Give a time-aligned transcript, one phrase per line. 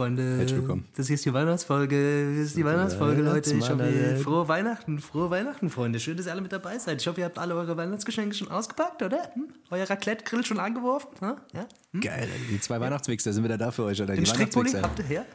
[0.00, 0.38] Freunde.
[0.38, 0.86] Herzlich willkommen.
[0.96, 2.36] Das hier ist die Weihnachtsfolge.
[2.38, 3.52] Das ist die Weihnachtsfolge, Leute.
[3.52, 6.00] Ich hoffe, ihr, frohe Weihnachten, frohe Weihnachten, Freunde.
[6.00, 7.02] Schön, dass ihr alle mit dabei seid.
[7.02, 9.30] Ich hoffe, ihr habt alle eure Weihnachtsgeschenke schon ausgepackt, oder?
[9.34, 9.50] Hm?
[9.68, 11.10] Euer Raclette-Grill schon angeworfen?
[11.18, 11.36] Hm?
[11.52, 11.66] Ja?
[11.92, 12.00] Hm?
[12.00, 14.14] Geil, die zwei Weihnachtswichser sind wieder da für euch, Alter.
[14.14, 15.26] Den Die Strickpulli habt ihr her?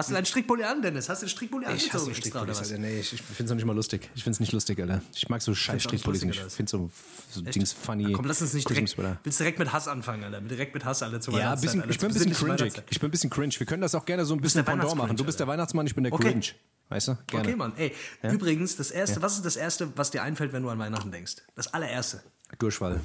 [0.00, 1.08] Hast du deinen Strickpulli an, Dennis?
[1.08, 2.10] Hast du den Strickpulli Ich hasse angezogen?
[2.16, 2.72] extra, oder Strickpullis?
[2.72, 2.78] Alter.
[2.78, 4.10] Nee, ich, ich find's noch nicht mal lustig.
[4.14, 5.02] Ich find's nicht lustig, Alter.
[5.14, 6.38] Ich mag so scheiß Strickpullis nicht.
[6.38, 6.54] Ich was?
[6.54, 6.90] find so,
[7.30, 8.12] so Dings funny.
[8.12, 8.96] Komm, lass uns nicht direkt.
[9.22, 10.40] Willst direkt mit Hass anfangen, Alter?
[10.40, 11.90] Direkt mit Hass, alle zu Ja, bisschen, Alter.
[11.92, 12.72] ich bin ein bisschen cringy.
[12.90, 13.54] Ich bin ein bisschen cringe.
[13.58, 15.16] Wir können das auch gerne so ein bisschen Pendant machen.
[15.16, 16.30] Du bist der Weihnachtsmann, ich bin der Okay.
[16.30, 16.46] Cringe.
[16.88, 17.18] Weißt du?
[17.28, 17.46] Gerne.
[17.46, 17.72] Okay, Mann.
[17.76, 21.12] Ey, übrigens, das erste, was ist das erste, was dir einfällt, wenn du an Weihnachten
[21.12, 21.36] denkst?
[21.54, 22.22] Das allererste.
[22.58, 23.00] Durchfall.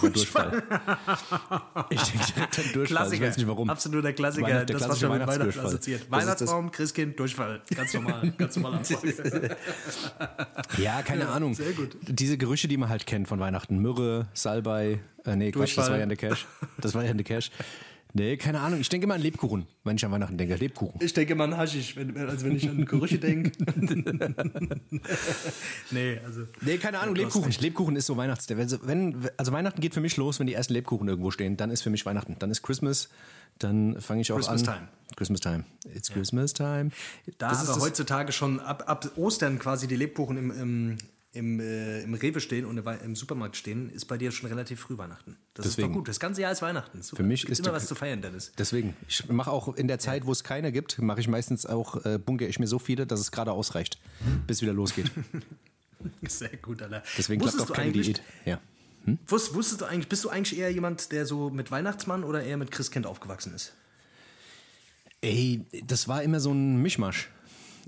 [0.12, 0.62] Durchfall.
[1.90, 2.84] Ich denke direkt an Durchfall.
[2.86, 3.22] Klassiker.
[3.24, 3.70] Ich weiß nicht warum.
[3.70, 4.46] Absoluter Klassiker.
[4.46, 6.10] Weihnacht- der das, klassische schon mit Weihnachten assoziiert.
[6.10, 7.62] Weihnachtsbaum, Christkind, Durchfall.
[7.74, 8.32] Ganz normal.
[8.38, 9.10] Ganz normal Anfang.
[10.78, 11.54] Ja, keine Ahnung.
[11.54, 11.96] sehr gut.
[12.02, 13.78] Diese Gerüche, die man halt kennt von Weihnachten.
[13.78, 15.90] Myrrhe, Salbei, äh, nee, Quatsch, das Durchfall.
[15.90, 16.46] war ja in der Cash.
[16.78, 17.50] Das war ja in der Cash.
[18.14, 18.80] Nee, keine Ahnung.
[18.80, 20.54] Ich denke immer an Lebkuchen, wenn ich an Weihnachten denke.
[20.56, 21.00] Lebkuchen.
[21.02, 23.52] Ich denke mal an Haschisch, wenn, also wenn ich an Gerüche denke.
[25.90, 26.42] nee, also.
[26.60, 27.46] Nee, keine Ahnung, Lebkuchen.
[27.46, 27.62] recht.
[27.62, 28.50] Lebkuchen ist so Weihnachts.
[28.50, 31.56] Also, wenn, also Weihnachten geht für mich los, wenn die ersten Lebkuchen irgendwo stehen.
[31.56, 32.36] Dann ist für mich Weihnachten.
[32.38, 33.08] Dann ist Christmas.
[33.58, 34.74] Dann fange ich auch Christmas an.
[34.74, 34.88] time.
[35.16, 35.64] Christmas time.
[35.94, 36.90] It's Christmas time.
[37.38, 40.96] Da das ist aber heutzutage schon ab, ab Ostern quasi die Lebkuchen im, im,
[41.32, 44.98] im, äh, im Rewe stehen und im Supermarkt stehen, ist bei dir schon relativ früh
[44.98, 45.36] Weihnachten.
[45.54, 45.92] Das ist Deswegen.
[45.92, 46.08] doch gut.
[46.08, 47.02] Das ganze Jahr ist Weihnachten.
[47.02, 47.22] Super.
[47.22, 48.52] Für mich Gibt ist immer was zu feiern, Dennis.
[48.58, 52.04] Deswegen, ich mache auch in der Zeit, wo es keine gibt, mache ich meistens auch,
[52.04, 53.98] äh, bunkere ich mir so viele, dass es gerade ausreicht,
[54.46, 55.10] bis wieder losgeht.
[56.28, 57.02] Sehr gut, Alter.
[57.16, 58.22] Deswegen klappt auch keine Diät.
[58.44, 58.60] Ja.
[59.26, 62.56] Wusst, wusstest du eigentlich, bist du eigentlich eher jemand, der so mit Weihnachtsmann oder eher
[62.56, 63.74] mit Christkind aufgewachsen ist?
[65.22, 67.30] Ey, das war immer so ein Mischmasch.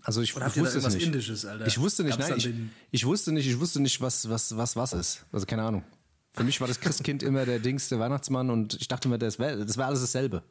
[0.05, 1.07] Also ich, Oder habt ich wusste es nicht.
[1.07, 1.67] Indisches, Alter?
[1.67, 4.77] Ich wusste nicht, Gab's nein, ich, ich wusste nicht, ich wusste nicht, was was was
[4.77, 5.25] was ist.
[5.33, 5.83] Also keine Ahnung.
[6.35, 9.39] Für mich war das Christkind immer der Dings, der Weihnachtsmann und ich dachte mir, das
[9.39, 10.43] wäre das wär alles dasselbe.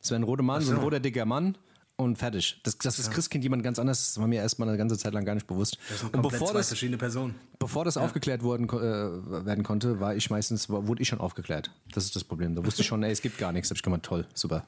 [0.00, 0.70] Das wäre ein roter Mann, so.
[0.72, 0.82] ein so.
[0.82, 1.56] roter dicker Mann
[1.96, 2.60] und fertig.
[2.64, 5.24] Das, dass das Christkind jemand ganz anderes ist, war mir erstmal eine ganze Zeit lang
[5.24, 5.78] gar nicht bewusst.
[5.88, 7.34] Das sind Und bevor zwei das, verschiedene Personen.
[7.58, 11.70] bevor das aufgeklärt worden, äh, werden konnte, war ich meistens, war- wurde ich schon aufgeklärt.
[11.92, 12.54] Das ist das Problem.
[12.54, 13.68] Da wusste ich schon, ey, es gibt gar nichts.
[13.68, 14.64] Da hab ich gemeint, toll, super.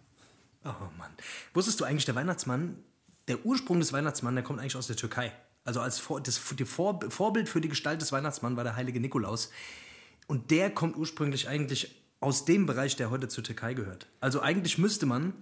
[0.64, 0.68] Oh
[0.98, 1.10] Mann.
[1.52, 2.76] Wusstest du eigentlich, der Weihnachtsmann,
[3.28, 5.32] der Ursprung des Weihnachtsmanns, der kommt eigentlich aus der Türkei.
[5.64, 9.00] Also als Vor, das die Vor, Vorbild für die Gestalt des Weihnachtsmanns war der heilige
[9.00, 9.50] Nikolaus.
[10.26, 14.06] Und der kommt ursprünglich eigentlich aus dem Bereich, der heute zur Türkei gehört.
[14.20, 15.34] Also eigentlich müsste man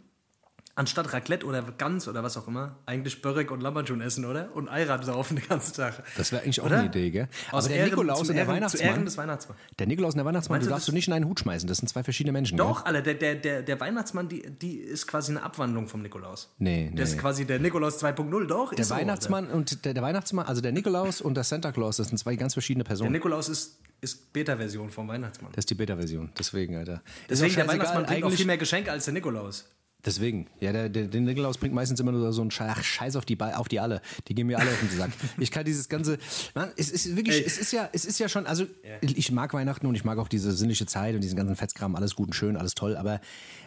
[0.75, 4.55] anstatt Raclette oder Gans oder was auch immer, eigentlich Börek und Lammertschun essen, oder?
[4.57, 6.03] Und Ayran saufen den ganzen Tag.
[6.17, 6.79] Das wäre eigentlich auch Oder?
[6.79, 7.29] eine Idee, gell?
[7.51, 8.81] Aus Aber der Ehren- Nikolaus und der Ehren- Weihnachtsmann.
[8.81, 9.61] Zu Ehren des Weihnachtsmanns.
[9.79, 11.69] Der Nikolaus und der Weihnachtsmann, Meinst du darfst das- du nicht in einen Hut schmeißen.
[11.69, 12.57] Das sind zwei verschiedene Menschen.
[12.57, 16.55] Doch, Alter, der, der, der, der Weihnachtsmann, die, die ist quasi eine Abwandlung vom Nikolaus.
[16.59, 17.21] Nee, Der ist nee.
[17.21, 18.71] quasi der Nikolaus 2.0, doch.
[18.71, 21.99] Der ist so, Weihnachtsmann und der, der Weihnachtsmann, also der Nikolaus und der Santa Claus,
[21.99, 23.13] das sind zwei ganz verschiedene Der Personen.
[23.13, 25.53] Nikolaus ist, ist Beta-Version vom Weihnachtsmann.
[25.53, 26.31] Das ist die Beta-Version.
[26.39, 27.03] Deswegen, Alter.
[27.29, 29.67] Deswegen ist der Weihnachtsmann bringt auch viel mehr Geschenke als der Nikolaus.
[30.05, 30.49] Deswegen.
[30.59, 33.55] Ja, der, der, der Nikolaus bringt meistens immer nur so einen Scheiß, auf die, Ba-
[33.55, 34.03] auf die alle.
[34.27, 35.11] Die gehen mir alle auf den Sack.
[35.39, 36.19] Ich kann dieses ganze,
[36.55, 37.45] man, es ist wirklich, Ey.
[37.47, 38.67] es ist ja, es ist ja schon, also
[39.01, 42.17] ich mag Weihnachten und ich mag auch diese sinnliche Zeit und diesen ganzen Fetzkram, alles
[42.17, 43.21] gut und schön, alles toll, aber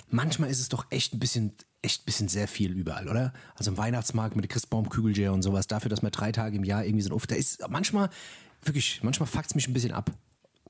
[0.09, 3.31] manchmal ist es doch echt ein bisschen, echt ein bisschen sehr viel überall, oder?
[3.55, 6.65] Also im Weihnachtsmarkt mit der Christbaum, Kügelger und sowas, dafür, dass wir drei Tage im
[6.65, 8.09] Jahr irgendwie sind, uff, da ist manchmal,
[8.61, 10.11] wirklich, manchmal fuckt's mich ein bisschen ab.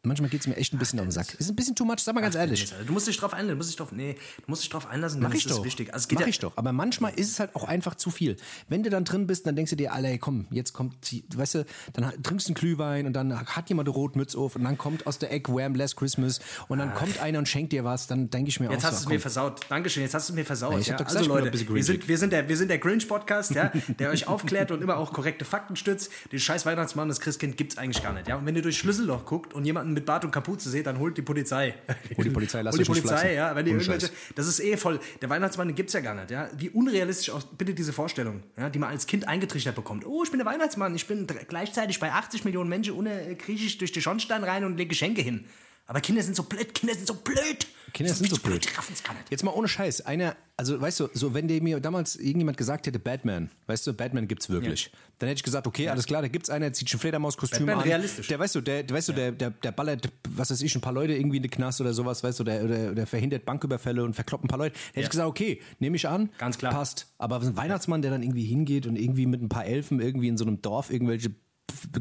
[0.06, 1.34] Manchmal geht's mir echt ein bisschen auf den Sack.
[1.34, 2.72] Ist ein bisschen too much, sag mal ganz ehrlich.
[2.86, 5.22] Du musst dich drauf einlassen, du musst dich drauf, nee, du musst dich drauf einlassen,
[5.22, 5.66] Mach ich das ist doch.
[5.66, 5.94] wichtig.
[5.94, 6.54] Also es geht Mach ja, ich doch.
[6.56, 8.38] Aber manchmal ist es halt auch einfach zu viel.
[8.68, 11.56] Wenn du dann drin bist, dann denkst du dir, ey, komm, jetzt kommt, die, weißt
[11.56, 14.78] du, dann trinkst du einen Glühwein und dann hat jemand eine Rotmütze auf und dann
[14.78, 15.76] kommt aus der Ecke Wham!
[15.76, 18.86] Last Christmas und dann kommt einer und schenkt dir was, dann denke ich mir Jetzt
[18.86, 19.62] auch hast du so, es mir versaut.
[19.70, 20.74] Dankeschön, jetzt hast du es mir versaut.
[20.74, 20.94] Ja, ich ja.
[20.94, 24.10] also gesagt, bin Leute, wir sind, wir sind der, wir sind der Grinch-Podcast, ja, der
[24.10, 26.12] euch aufklärt und immer auch korrekte Fakten stützt.
[26.32, 28.28] Den scheiß Weihnachtsmann, das Christkind gibt's eigentlich gar nicht.
[28.28, 28.38] Ja?
[28.38, 31.18] Und wenn ihr durch Schlüsselloch guckt und jemanden mit Bart und Kapuze seht, dann holt
[31.18, 31.74] die Polizei.
[32.16, 33.56] Hol die Polizei, lasst Hol die Polizei, ja.
[33.56, 35.00] Wenn ihr Ohne irgendwelche, das ist eh voll.
[35.22, 36.30] Der Weihnachtsmann, den gibt's ja gar nicht.
[36.30, 36.50] Ja?
[36.58, 40.06] Wie unrealistisch auch bitte diese Vorstellung, ja, die man als Kind eingetrichtert bekommt.
[40.06, 43.78] Oh, ich bin der Weihnachtsmann, ich bin gleichzeitig bei 80 Millionen Menschen ohne kriege ich
[43.78, 45.46] durch die Schornstein rein und lege Geschenke hin.
[45.88, 47.68] Aber Kinder sind so blöd, Kinder sind so blöd.
[47.96, 48.66] Kinder Die sind so blöd.
[48.66, 49.32] Die raffen's gar nicht.
[49.32, 50.02] Jetzt mal ohne Scheiß.
[50.02, 53.94] Einer, also weißt du, so wenn dir mir damals irgendjemand gesagt hätte, Batman, weißt du,
[53.94, 56.94] Batman gibt's wirklich, dann hätte ich gesagt, okay, alles klar, da gibt's einer, der zieht
[56.94, 57.88] ein Fledermauskostüm Batman an.
[57.88, 58.28] realistisch.
[58.28, 60.92] Der, weißt du, der, weißt du, der, der, der ballert, was weiß ich, ein paar
[60.92, 64.14] Leute irgendwie in den Knast oder sowas, weißt du, der, der, der verhindert Banküberfälle und
[64.14, 64.76] verkloppt ein paar Leute.
[64.76, 66.30] Da hätte ich gesagt, okay, nehme ich an.
[66.38, 66.74] Ganz klar.
[66.74, 67.08] Passt.
[67.18, 70.36] Aber ein Weihnachtsmann, der dann irgendwie hingeht und irgendwie mit ein paar Elfen irgendwie in
[70.36, 71.34] so einem Dorf irgendwelche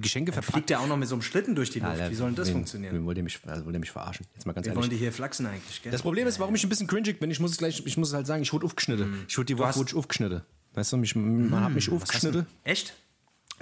[0.00, 0.52] Geschenke verpackt.
[0.52, 1.93] Fliegt der auch noch mit so einem Schlitten durch die Luft?
[1.93, 2.94] Alter, Wie soll denn das wen- funktionieren?
[2.94, 4.26] Wen wollt ihr mich, also wollt ihr mich verarschen?
[4.34, 4.82] Jetzt mal ganz Wir ehrlich.
[4.82, 5.93] wollen die hier flachsen eigentlich, gell?
[5.93, 8.08] Das Problem ist, warum ich ein bisschen cringig bin, ich muss es gleich, ich muss
[8.08, 9.25] es halt sagen, ich wurde aufgeschnitten.
[9.28, 10.43] Ich wurde die Woche wurde aufgeschnitten.
[10.75, 12.46] Weißt du, mich, man hat mich aufgeschnitten.
[12.64, 12.94] Echt?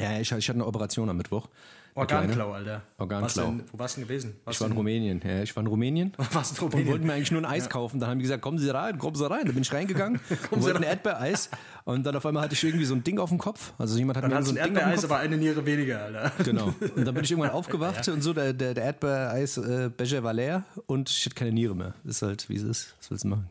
[0.00, 1.49] Ja, ich, ich hatte eine Operation am Mittwoch.
[1.94, 2.82] Organklau, Alter.
[2.96, 3.24] Organklau.
[3.26, 4.34] Was denn, wo warst du denn gewesen?
[4.50, 5.20] Ich war in Rumänien.
[5.24, 6.12] Ja, ich war in Rumänien.
[6.32, 6.92] Warst in Und Rumänien?
[6.92, 8.00] wollten mir eigentlich nur ein Eis kaufen.
[8.00, 9.44] Dann haben die gesagt, kommen Sie rein, kommen Sie rein.
[9.44, 10.18] Da bin ich reingegangen
[10.50, 11.50] und wollte ein Erdbeereis.
[11.84, 13.72] Und dann auf einmal hatte ich irgendwie so ein Ding auf dem Kopf.
[13.76, 15.10] Also jemand hat Dann mir so ein ein Ding auf dem Erdbeereis, Kopf.
[15.10, 16.32] aber eine Niere weniger, Alter.
[16.44, 16.74] Genau.
[16.96, 21.10] Und dann bin ich irgendwann aufgewacht und so, der, der, der Erdbeereis-Becher war leer und
[21.10, 21.94] ich hatte keine Niere mehr.
[22.04, 22.94] Ist halt, wie es ist.
[23.00, 23.48] Was willst du machen?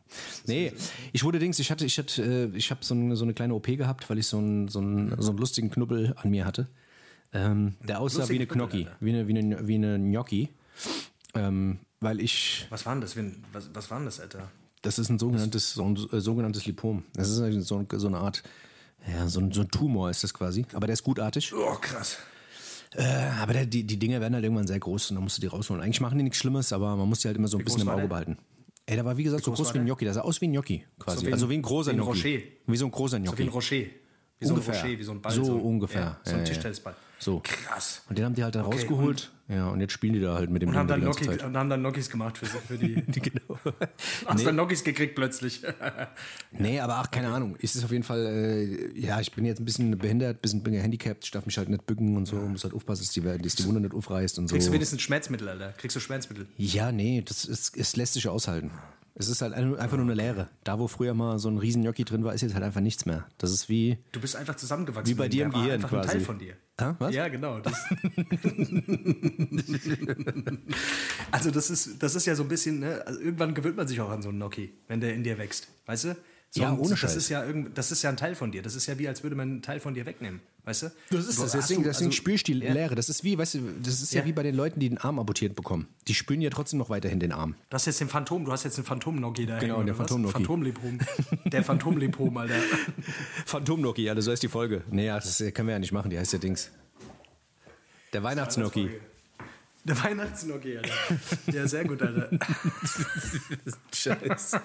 [0.48, 0.74] Nee,
[1.14, 2.24] ich wurde Dings, ich hatte, ich hatte,
[2.54, 4.80] äh, ich habe so, eine- so eine kleine OP gehabt, weil ich so einen, so
[4.80, 6.68] einen, so einen lustigen Knubbel an mir hatte.
[7.34, 8.98] Ähm, der aussah wie eine Gnocchi, Alter.
[9.00, 10.50] wie eine, wie eine, wie eine Gnocchi.
[11.34, 13.16] Ähm, weil ich, Was war denn das?
[13.54, 14.52] Was, was war denn das, Alter?
[14.82, 17.04] das ist ein sogenanntes, so ein äh, sogenanntes Lipom.
[17.14, 17.36] Das ist
[17.68, 18.44] so, so eine Art,
[19.08, 20.66] ja, so ein, so ein Tumor ist das quasi.
[20.74, 21.54] Aber der ist gutartig.
[21.54, 22.18] Oh, krass.
[22.96, 23.04] Äh,
[23.40, 25.48] aber der, die, die Dinger werden halt irgendwann sehr groß und dann musst du die
[25.48, 25.82] rausholen.
[25.82, 27.88] Eigentlich machen die nichts Schlimmes, aber man muss die halt immer so ein bisschen groß
[27.88, 28.08] im Auge der?
[28.10, 28.38] behalten.
[28.88, 29.86] Ey, der war wie gesagt so groß groß wie ein?
[29.86, 30.04] Gnocchi.
[30.06, 31.22] Der sah aus wie ein Gnocchi quasi.
[31.22, 32.36] wie ein- also wie ein großer wie ein Gnocchi.
[32.36, 32.46] Rocher.
[32.68, 33.44] Wie so ein großer So wie Gnocchi.
[33.44, 33.76] ein Rocher.
[34.40, 34.74] Wie so Ungefähr.
[34.74, 35.32] ein Rocher, wie so ein Ball.
[35.32, 36.02] So ein- ungefähr.
[36.02, 36.50] Ja, so Ja, ein ja.
[36.52, 36.96] Tischtennisball.
[37.22, 37.40] So.
[37.44, 38.02] Krass.
[38.10, 39.32] Und den haben die halt dann Okay, rausgeholt.
[39.48, 41.82] ja, und jetzt spielen die da halt mit dem Und haben dann, und haben dann
[41.82, 42.96] Gnocchis gemacht für, für die.
[43.06, 43.60] genau.
[44.26, 45.62] Hast dann Gnocchis gekriegt plötzlich.
[46.52, 47.56] Nee, aber ach, keine Ahnung.
[47.58, 50.64] Ist es auf jeden Fall, äh, ja, ich bin jetzt ein bisschen behindert, ein bisschen
[50.64, 53.22] bin gehandicapt, ich darf mich halt nicht bücken und so, muss halt aufpassen, dass die,
[53.22, 54.56] dass die Wunde nicht aufreißt und so.
[54.56, 55.74] Kriegst du wenigstens Schmerzmittel, Alter?
[55.78, 56.48] Kriegst du Schmerzmittel?
[56.58, 58.72] Ja, nee, das ist, es lässt sich aushalten.
[59.14, 60.50] Es ist halt ein- einfach nur eine Leere.
[60.64, 63.06] Da, wo früher mal so ein riesen Gnocchi drin war, ist jetzt halt einfach nichts
[63.06, 63.28] mehr.
[63.38, 65.12] Das ist wie, Du bist einfach zusammengewachsen.
[65.12, 66.10] Wie bei dir im Gehirn einfach ein quasi.
[66.14, 66.54] Teil von dir.
[66.80, 67.14] Hä, was?
[67.14, 67.60] Ja, genau.
[67.60, 67.74] Das
[71.32, 73.02] also das ist, das ist ja so ein bisschen, ne?
[73.06, 75.68] also irgendwann gewöhnt man sich auch an so einen Gnocchi, wenn der in dir wächst.
[75.86, 76.16] Weißt du?
[76.50, 77.16] So Ja, ein- ohne das Scheiß.
[77.16, 78.62] ist ja irgend, das ist ja ein Teil von dir.
[78.62, 80.42] Das ist ja wie, als würde man einen Teil von dir wegnehmen.
[80.64, 80.92] Weißt du?
[81.10, 81.52] Das ist das.
[81.54, 82.16] Deswegen, du- deswegen also-
[82.46, 82.74] die Ja.
[82.74, 82.94] Leere.
[82.96, 84.22] Das ist wie, weißt du, das ist ja.
[84.22, 84.28] Ja.
[84.28, 85.88] wie bei den Leuten, die den Arm amputiert bekommen.
[86.08, 87.56] Die spüren ja trotzdem noch weiterhin den Arm.
[87.70, 89.58] Du hast jetzt den Phantom, du hast jetzt den Phantom-Gnocchi da.
[89.58, 89.96] Genau, hängen, der?
[89.96, 90.34] Phantom-Gnocchi.
[90.34, 91.00] Phantom-Lepom.
[91.52, 92.54] Der Phantom-Lepom, Alter.
[93.46, 94.84] Phantom-Gnocchi, ja, so heißt die Folge.
[94.92, 96.70] Nee, ja, das können wir ja nicht machen, die heißt ja Dings.
[98.14, 98.90] Der Weihnachtsgnocchi.
[99.84, 100.94] Der Weihnachts-Gnocchi, Alter.
[101.52, 102.30] Ja, sehr gut, Alter.
[103.94, 104.62] Scheiße.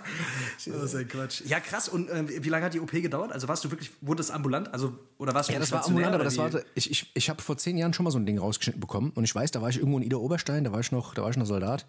[0.66, 1.42] Das ist ein Quatsch.
[1.46, 1.88] Ja, krass.
[1.88, 3.32] Und äh, wie lange hat die OP gedauert?
[3.32, 4.72] Also warst du wirklich, wurde es ambulant?
[4.74, 7.40] Also, oder warst du Ja, das war ambulant, aber das war, ich, ich, ich habe
[7.40, 9.70] vor zehn Jahren schon mal so ein Ding rausgeschnitten bekommen und ich weiß, da war
[9.70, 11.86] ich irgendwo in Ida Oberstein, da war ich noch, da war ich noch Soldat.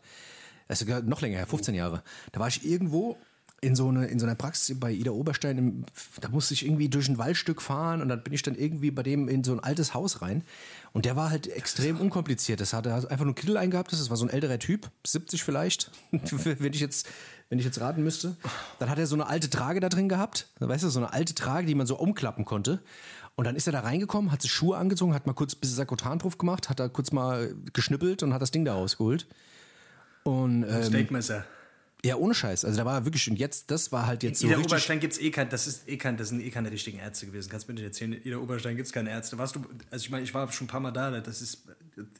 [0.67, 2.03] Das ist sogar noch länger her, 15 Jahre.
[2.31, 3.17] Da war ich irgendwo
[3.59, 5.85] in so, eine, in so einer Praxis bei Ida Oberstein, im,
[6.21, 9.01] da musste ich irgendwie durch ein Waldstück fahren und dann bin ich dann irgendwie bei
[9.01, 10.43] dem in so ein altes Haus rein
[10.93, 12.61] und der war halt extrem unkompliziert.
[12.61, 15.43] Das hat er hat einfach nur Kittel eingehabt, das war so ein älterer Typ, 70
[15.43, 17.07] vielleicht, wenn ich jetzt
[17.49, 18.35] wenn ich jetzt raten müsste.
[18.77, 21.33] Dann hat er so eine alte Trage da drin gehabt, weißt du, so eine alte
[21.33, 22.79] Trage, die man so umklappen konnte.
[23.35, 25.77] Und dann ist er da reingekommen, hat sich Schuhe angezogen, hat mal kurz ein bisschen
[25.77, 29.27] Sakotan drauf gemacht, hat da kurz mal geschnippelt und hat das Ding da rausgeholt.
[30.23, 31.45] Und ähm, Steakmesser.
[32.05, 32.63] Ja, ohne Scheiß.
[32.63, 34.59] Also da war wirklich, und jetzt, das war halt jetzt so Ida.
[34.59, 37.49] Oberstein gibt's eh kein, das ist eh kein, das sind eh keine richtigen Ärzte gewesen.
[37.49, 38.13] Kannst du mir nicht erzählen?
[38.13, 39.37] In Ida Oberstein gibt's keine Ärzte.
[39.37, 41.63] Warst du, also ich meine, ich war schon ein paar Mal da, das ist,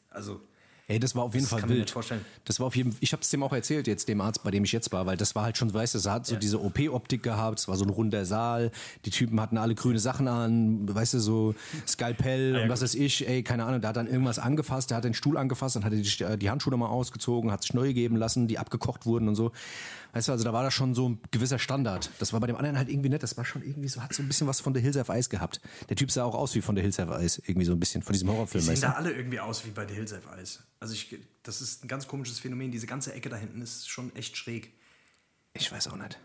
[0.10, 0.42] also,
[0.90, 1.86] Ey, das war auf jeden Das Fall kann mir wild.
[1.86, 2.24] nicht vorstellen.
[2.46, 4.64] Das war auf jeden Ich habe es dem auch erzählt, jetzt dem Arzt, bei dem
[4.64, 7.24] ich jetzt war, weil das war halt schon, weißt du, es hat so diese OP-Optik
[7.24, 8.72] gehabt, es war so ein runder Saal,
[9.04, 13.28] die Typen hatten alle grüne Sachen an, weißt du, so Skalpell und was weiß ich,
[13.28, 15.92] ey, keine Ahnung, da hat dann irgendwas angefasst, der hat den Stuhl angefasst, dann hat
[15.92, 19.36] er die, die Handschuhe nochmal ausgezogen, hat sich neu geben lassen, die abgekocht wurden und
[19.36, 19.52] so.
[20.14, 22.10] Weißt du, also da war da schon so ein gewisser Standard.
[22.18, 24.24] Das war bei dem anderen halt irgendwie nett, das war schon irgendwie so, hat so
[24.24, 25.60] ein bisschen was von The Hills of Ice gehabt.
[25.90, 28.02] Der Typ sah auch aus wie von The Hills of Ice, irgendwie so ein bisschen,
[28.02, 28.88] von diesem die Horrorfilm, sehen weißt du.
[28.88, 30.64] da alle irgendwie aus wie bei The Hills Have Eyes.
[30.80, 32.72] Also ich, das ist ein ganz komisches Phänomen.
[32.72, 34.74] Diese ganze Ecke da hinten ist schon echt schräg.
[35.54, 36.20] Ich weiß auch nicht.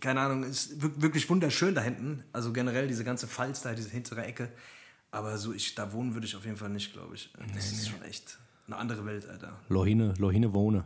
[0.00, 2.22] keine Ahnung, ist wir- wirklich wunderschön da hinten.
[2.32, 4.52] Also generell diese ganze Pfalz da, diese hintere Ecke.
[5.10, 7.32] Aber so, ich, da wohnen würde ich auf jeden Fall nicht, glaube ich.
[7.54, 9.58] Das ist schon echt eine andere Welt, Alter.
[9.70, 10.84] Lohine, Lohine wohne.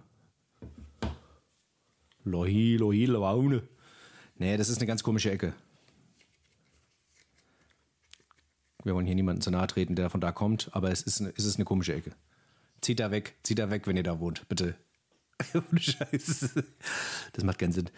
[2.25, 3.67] Lohi, Lohi, Lohaune.
[4.37, 5.53] Nee, das ist eine ganz komische Ecke.
[8.89, 11.31] Wir wollen hier niemanden zu nahe treten, der von da kommt, aber es ist eine,
[11.37, 12.13] es ist eine komische Ecke.
[12.81, 14.77] Zieht da weg, zieht da weg, wenn ihr da wohnt, bitte.
[15.53, 16.55] Ohne Scheiß.
[17.35, 17.91] Das macht keinen Sinn.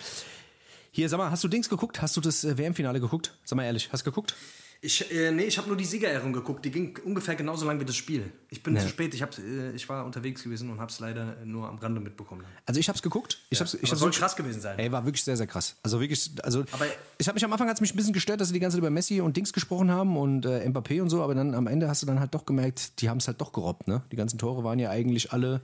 [0.91, 2.03] Hier, sag mal, hast du Dings geguckt?
[2.03, 3.39] Hast du das äh, WM-Finale geguckt?
[3.45, 4.35] Sag mal ehrlich, hast du geguckt?
[4.83, 6.65] Ich, äh, nee, ich habe nur die Siegerehrung geguckt.
[6.65, 8.33] Die ging ungefähr genauso lang wie das Spiel.
[8.49, 8.81] Ich bin Ja.
[8.81, 9.13] zu spät.
[9.13, 12.45] Ich, hab, äh, ich war unterwegs gewesen und habe es leider nur am Rande mitbekommen.
[12.65, 13.41] Also ich hab's geguckt.
[13.51, 14.79] Ich hab's, ich hab's soll wirklich- krass gewesen sein.
[14.79, 15.77] Ey, war wirklich sehr, sehr krass.
[15.83, 16.87] Also wirklich, also Aber-
[17.19, 18.81] ich habe mich am Anfang hat's mich ein bisschen gestört, dass sie die ganze Zeit
[18.81, 21.87] über Messi und Dings gesprochen haben und äh, Mbappé und so, aber dann am Ende
[21.87, 24.03] hast du dann halt doch gemerkt, die haben es halt doch gerobbt, ne?
[24.13, 25.61] Die ganzen Tore waren ja eigentlich alle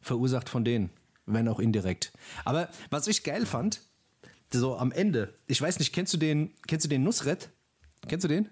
[0.00, 0.90] verursacht von denen,
[1.26, 2.12] wenn auch indirekt.
[2.44, 3.80] Aber was ich geil fand,
[4.52, 7.50] so am Ende, ich weiß nicht, kennst du den, kennst du den Nusret?
[8.06, 8.48] Kennst du den?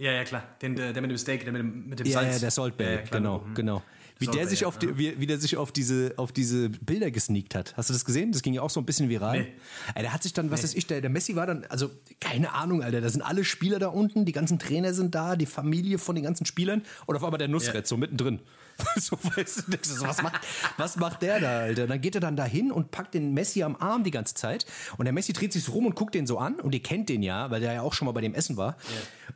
[0.00, 0.42] Ja, ja, klar.
[0.62, 2.34] Den, der, der mit dem Steak, der mit dem, mit dem Ja, Salz.
[2.36, 3.20] ja, der Saltberg, Ja, ja, klar.
[3.20, 3.54] genau, Mhm.
[3.54, 3.82] genau.
[4.18, 7.54] Wie der, sich auf die, wie, wie der sich auf diese, auf diese Bilder gesneakt
[7.54, 7.74] hat.
[7.78, 8.32] Hast du das gesehen?
[8.32, 9.40] Das ging ja auch so ein bisschen viral.
[9.40, 9.46] Nee.
[9.94, 10.64] Ey, der hat sich dann, was nee.
[10.64, 11.90] weiß ich, der, der Messi war dann, also
[12.20, 15.46] keine Ahnung, Alter, da sind alle Spieler da unten, die ganzen Trainer sind da, die
[15.46, 17.84] Familie von den ganzen Spielern und auf einmal der Nussret ja.
[17.86, 18.40] so mittendrin.
[18.96, 20.40] so, weißt du, so, was, macht,
[20.76, 21.86] was macht der da, Alter?
[21.86, 24.66] Dann geht er dann dahin und packt den Messi am Arm die ganze Zeit.
[24.96, 26.54] Und der Messi dreht sich so rum und guckt den so an.
[26.60, 28.70] Und ihr kennt den ja, weil der ja auch schon mal bei dem Essen war.
[28.70, 28.76] Ja.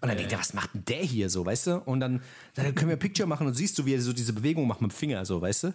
[0.00, 1.76] Und dann ja, denkt er, was macht denn der hier so, weißt du?
[1.84, 2.22] Und dann,
[2.54, 4.80] dann können wir ein Picture machen und siehst du, wie er so diese Bewegung macht
[4.80, 5.74] mit dem Finger, so, weißt du?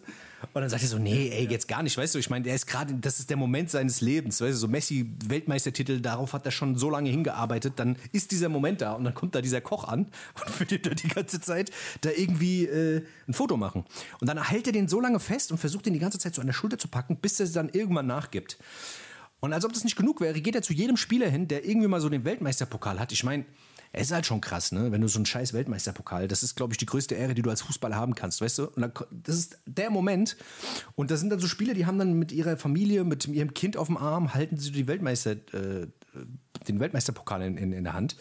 [0.54, 2.20] Und dann sagt er so, nee, ey, jetzt gar nicht, weißt du?
[2.20, 4.58] Ich meine, der ist gerade, das ist der Moment seines Lebens, weißt du?
[4.58, 7.74] So Messi, Weltmeistertitel, darauf hat er schon so lange hingearbeitet.
[7.78, 10.08] Dann ist dieser Moment da und dann kommt da dieser Koch an
[10.46, 13.86] und will da die ganze Zeit da irgendwie äh, ein Foto machen.
[14.22, 16.42] Und dann hält er den so lange fest und versucht ihn die ganze Zeit so
[16.42, 18.58] an der Schulter zu packen, bis er dann irgendwann nachgibt.
[19.40, 21.88] Und als ob das nicht genug wäre, geht er zu jedem Spieler hin, der irgendwie
[21.88, 23.12] mal so den Weltmeisterpokal hat.
[23.12, 23.46] Ich meine,
[23.92, 24.92] es ist halt schon krass, ne?
[24.92, 27.50] Wenn du so einen scheiß Weltmeisterpokal, das ist, glaube ich, die größte Ehre, die du
[27.50, 28.68] als Fußballer haben kannst, weißt du?
[28.68, 30.38] Und dann, das ist der Moment.
[30.96, 33.78] Und da sind dann so Spieler, die haben dann mit ihrer Familie, mit ihrem Kind
[33.78, 35.88] auf dem Arm, halten sie die Weltmeister, äh,
[36.68, 38.16] den Weltmeisterpokal in, in, in der Hand.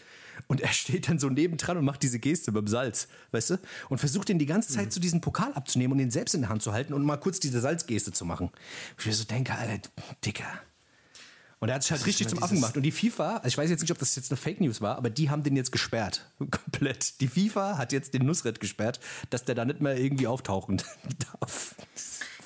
[0.46, 3.58] Und er steht dann so nebendran und macht diese Geste beim Salz, weißt du?
[3.90, 4.90] Und versucht ihn die ganze Zeit mhm.
[4.92, 7.40] so diesen Pokal abzunehmen und ihn selbst in der Hand zu halten und mal kurz
[7.40, 8.50] diese Salzgeste zu machen.
[8.98, 9.88] Ich mir so denke, Alter,
[10.24, 10.46] Dicker.
[11.60, 12.76] Und er hat sich halt richtig zum Affen gemacht.
[12.76, 14.96] Und die FIFA, also ich weiß jetzt nicht, ob das jetzt eine Fake News war,
[14.96, 16.30] aber die haben den jetzt gesperrt.
[16.38, 17.20] Komplett.
[17.20, 19.00] Die FIFA hat jetzt den Nusret gesperrt,
[19.30, 20.80] dass der da nicht mehr irgendwie auftauchen
[21.40, 21.74] darf.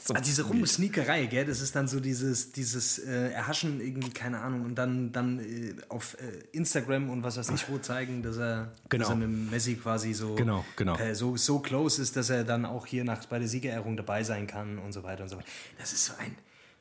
[0.04, 4.40] So also diese Rumsneakerei, gell, das ist dann so dieses, dieses äh, Erhaschen irgendwie, keine
[4.40, 8.36] Ahnung, und dann, dann äh, auf äh, Instagram und was weiß ich wo zeigen, dass
[8.36, 9.04] er, genau.
[9.04, 10.96] dass er mit Messi quasi so, genau, genau.
[11.12, 14.48] so, so close ist, dass er dann auch hier nach, bei der Siegerehrung dabei sein
[14.48, 15.46] kann und so weiter und so weiter.
[15.78, 16.34] Das ist so ein,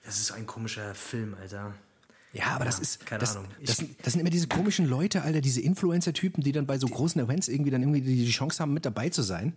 [0.04, 1.76] das ist so ein komischer Film, Alter.
[2.34, 3.50] Ja, aber ja, das ist, keine das, Ahnung.
[3.60, 6.88] Das, das, das, sind immer diese komischen Leute, Alter, diese Influencer-Typen, die dann bei so
[6.88, 9.54] großen Events irgendwie dann irgendwie die Chance haben, mit dabei zu sein.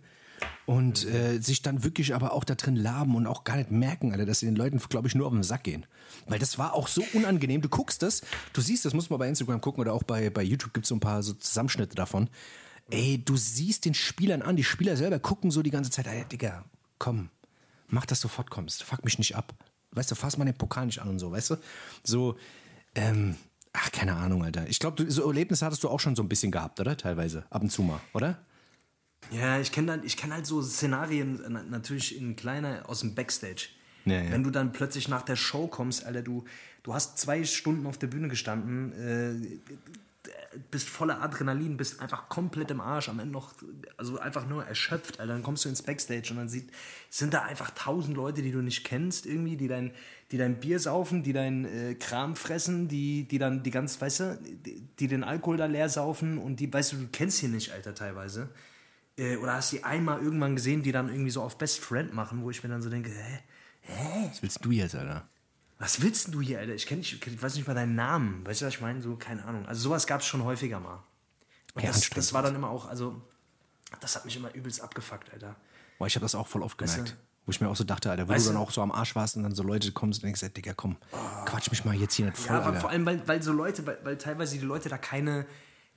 [0.65, 1.15] Und mhm.
[1.15, 4.25] äh, sich dann wirklich aber auch da drin laben und auch gar nicht merken, Alter,
[4.25, 5.85] dass sie den Leuten, glaube ich, nur auf den Sack gehen.
[6.27, 7.61] Weil das war auch so unangenehm.
[7.61, 10.43] Du guckst das, du siehst, das muss man bei Instagram gucken oder auch bei, bei
[10.43, 12.29] YouTube gibt es so ein paar so Zusammenschnitte davon.
[12.91, 16.25] Ey, du siehst den Spielern an, die Spieler selber gucken so die ganze Zeit, ey,
[16.25, 16.65] Digga,
[16.99, 17.29] komm,
[17.87, 19.53] mach, dass du fortkommst, fuck mich nicht ab.
[19.91, 21.55] Weißt du, fass mal den Pokal nicht an und so, weißt du?
[22.03, 22.37] So,
[22.95, 23.35] ähm,
[23.73, 24.67] ach, keine Ahnung, Alter.
[24.67, 26.97] Ich glaube, so Erlebnisse hattest du auch schon so ein bisschen gehabt, oder?
[26.97, 27.45] Teilweise.
[27.49, 28.39] Ab und zu mal, oder?
[29.31, 33.69] Ja, ich kenne ich kenn halt so Szenarien natürlich in kleiner aus dem Backstage.
[34.05, 34.31] Ja, ja.
[34.31, 36.45] Wenn du dann plötzlich nach der Show kommst, Alter, du,
[36.83, 39.79] du hast zwei Stunden auf der Bühne gestanden, äh,
[40.71, 43.53] bist voller Adrenalin, bist einfach komplett im Arsch, am Ende noch,
[43.97, 45.33] also einfach nur erschöpft, Alter.
[45.33, 46.69] Dann kommst du ins Backstage und dann sieht,
[47.09, 49.91] sind da einfach tausend Leute, die du nicht kennst, irgendwie, die dein,
[50.31, 54.19] die dein Bier saufen, die dein äh, Kram fressen, die, die dann die ganz, weißt
[54.19, 57.49] du, die, die, den Alkohol da leer saufen und die, weißt du, du kennst hier
[57.49, 58.49] nicht, Alter, teilweise.
[59.17, 62.43] Äh, oder hast die einmal irgendwann gesehen, die dann irgendwie so auf Best Friend machen,
[62.43, 63.39] wo ich mir dann so denke, hä?
[63.81, 64.29] Hä?
[64.29, 65.27] Was willst du jetzt, Alter?
[65.77, 66.73] was willst du hier, Alter?
[66.73, 68.45] Ich, kenn, ich, ich weiß nicht mal deinen Namen.
[68.45, 69.01] Weißt du, was ich meine?
[69.01, 69.65] So, keine Ahnung.
[69.65, 71.03] Also sowas gab es schon häufiger mal.
[71.73, 73.21] Und ja, das, das war dann immer auch, also,
[73.99, 75.55] das hat mich immer übelst abgefuckt, Alter.
[75.99, 77.01] Boah, ich habe das auch voll oft gemerkt.
[77.01, 77.24] Weißt du?
[77.45, 79.15] Wo ich mir auch so dachte, Alter, wo weißt du dann auch so am Arsch
[79.15, 81.17] warst und dann so Leute kommst und denkst, Digga, komm, oh.
[81.45, 82.55] quatsch mich mal jetzt hier nicht voll.
[82.55, 85.45] Ja, aber vor allem, weil, weil so Leute, weil, weil teilweise die Leute da keine,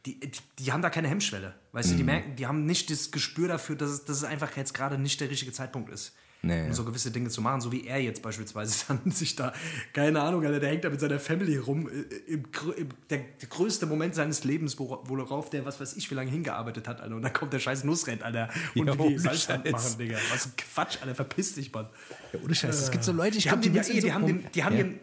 [0.05, 1.55] die, die, die, haben da keine Hemmschwelle.
[1.73, 1.91] Weißt mm.
[1.93, 2.07] du, die mhm.
[2.07, 5.21] merken, die haben nicht das Gespür dafür, dass es, dass es einfach jetzt gerade nicht
[5.21, 8.23] der richtige Zeitpunkt ist nee, um so gewisse Dinge zu machen, so wie er jetzt
[8.23, 9.53] beispielsweise dann sich da,
[9.93, 12.45] keine Ahnung, Alter, der hängt da mit seiner Family rum, äh, im,
[12.77, 16.89] im der, der, größte Moment seines Lebens, worauf der, was weiß ich, wie lange hingearbeitet
[16.89, 20.19] hat, Alter, und dann kommt der scheiß Nussrent, Alter, und jo, die Salzwand machen, Digga,
[20.31, 21.89] was ein Quatsch, Alter, verpiss dich, Mann.
[22.33, 24.27] Ja, ohne Scheiß, es gibt so Leute, ich die, glaub, die, ja eh, die, haben
[24.27, 24.83] dem, die, haben ja.
[24.85, 25.01] dem,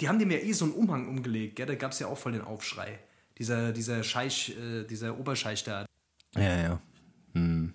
[0.00, 1.66] die haben dem ja eh so einen Umhang umgelegt, gell?
[1.66, 2.98] da gab es ja auch voll den Aufschrei.
[3.38, 5.86] Dieser, dieser Scheich, äh, dieser Oberscheich da.
[6.34, 6.82] Ja, ja.
[7.34, 7.72] Hm.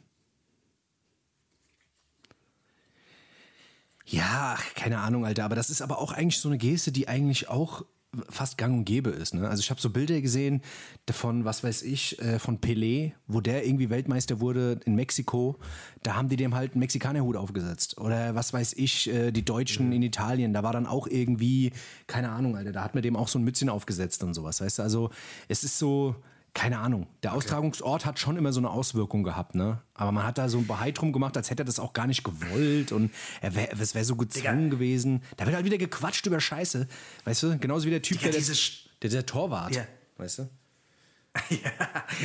[4.14, 5.44] Ja, keine Ahnung, Alter.
[5.44, 7.84] Aber das ist aber auch eigentlich so eine Geste, die eigentlich auch
[8.30, 9.34] fast gang und gäbe ist.
[9.34, 9.50] Ne?
[9.50, 10.62] Also ich habe so Bilder gesehen
[11.10, 15.58] von, was weiß ich, äh, von Pelé, wo der irgendwie Weltmeister wurde in Mexiko.
[16.04, 17.98] Da haben die dem halt einen Mexikanerhut aufgesetzt.
[17.98, 19.94] Oder was weiß ich, äh, die Deutschen mhm.
[19.94, 21.72] in Italien, da war dann auch irgendwie,
[22.06, 24.78] keine Ahnung, Alter, da hat man dem auch so ein Mützchen aufgesetzt und sowas, weißt
[24.78, 24.84] du?
[24.84, 25.10] Also
[25.48, 26.16] es ist so,
[26.54, 27.08] keine Ahnung.
[27.24, 27.38] Der okay.
[27.40, 29.82] Austragungsort hat schon immer so eine Auswirkung gehabt, ne?
[29.96, 32.06] Aber man hat da so ein Bahai drum gemacht, als hätte er das auch gar
[32.06, 34.76] nicht gewollt und er wär, es wäre so gezwungen Digga.
[34.76, 35.24] gewesen.
[35.38, 36.88] Da wird halt wieder gequatscht über Scheiße.
[37.26, 37.58] Weißt du?
[37.58, 38.56] Genauso wie der Typ, Digga, der, der,
[39.02, 39.76] der, der Torwart.
[39.76, 39.88] Ja.
[40.18, 40.50] Weißt du?
[41.50, 41.58] ja,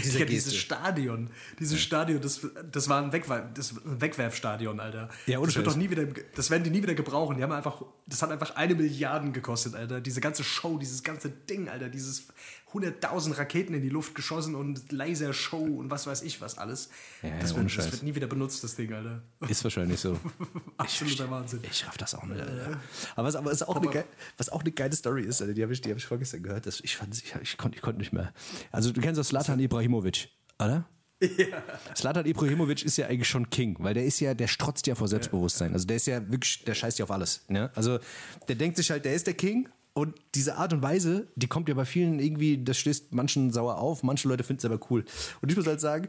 [0.02, 1.30] ja dieses Stadion.
[1.58, 5.08] Dieses Stadion, das, das war ein, Wegwerf, das ein Wegwerfstadion, Alter.
[5.26, 7.38] Ja, das wird doch nie wieder, das werden die nie wieder gebrauchen.
[7.38, 10.02] Die haben einfach, das hat einfach eine Milliarde gekostet, Alter.
[10.02, 11.88] Diese ganze Show, dieses ganze Ding, Alter.
[11.88, 12.28] Dieses
[12.73, 16.91] 100.000 Raketen in die Luft geschossen und Lasershow und was weiß ich was alles.
[17.23, 19.23] Ja, das, wird, das, wird, nie wieder benutzt, das Ding, Alter.
[19.49, 20.19] Ist wahrscheinlich so.
[20.77, 21.61] Absoluter ich, Wahnsinn.
[21.71, 22.81] Ich raff das auch nicht, Alter.
[23.17, 24.05] Aber was, aber was, auch, eine,
[24.37, 26.67] was auch eine geile Story ist, Alter, die habe ich, hab ich vorgestern gehört.
[26.67, 28.35] Das, ich, fand, ich, ich, konnte, ich konnte nicht mehr.
[28.71, 30.87] Also du kennst doch Slatan Ibrahimovic, oder?
[31.21, 31.63] Ja.
[31.97, 35.09] Slatan Ibrahimovic ist ja eigentlich schon King, weil der ist ja, der strotzt ja vor
[35.09, 35.73] Selbstbewusstsein.
[35.73, 37.45] Also der ist ja wirklich, der scheißt ja auf alles.
[37.49, 37.71] Ne?
[37.75, 37.99] Also
[38.47, 41.69] der denkt sich halt, der ist der King und diese Art und Weise, die kommt
[41.69, 45.05] ja bei vielen irgendwie, das stößt manchen sauer auf, manche Leute finden es aber cool.
[45.40, 46.09] Und ich muss halt sagen,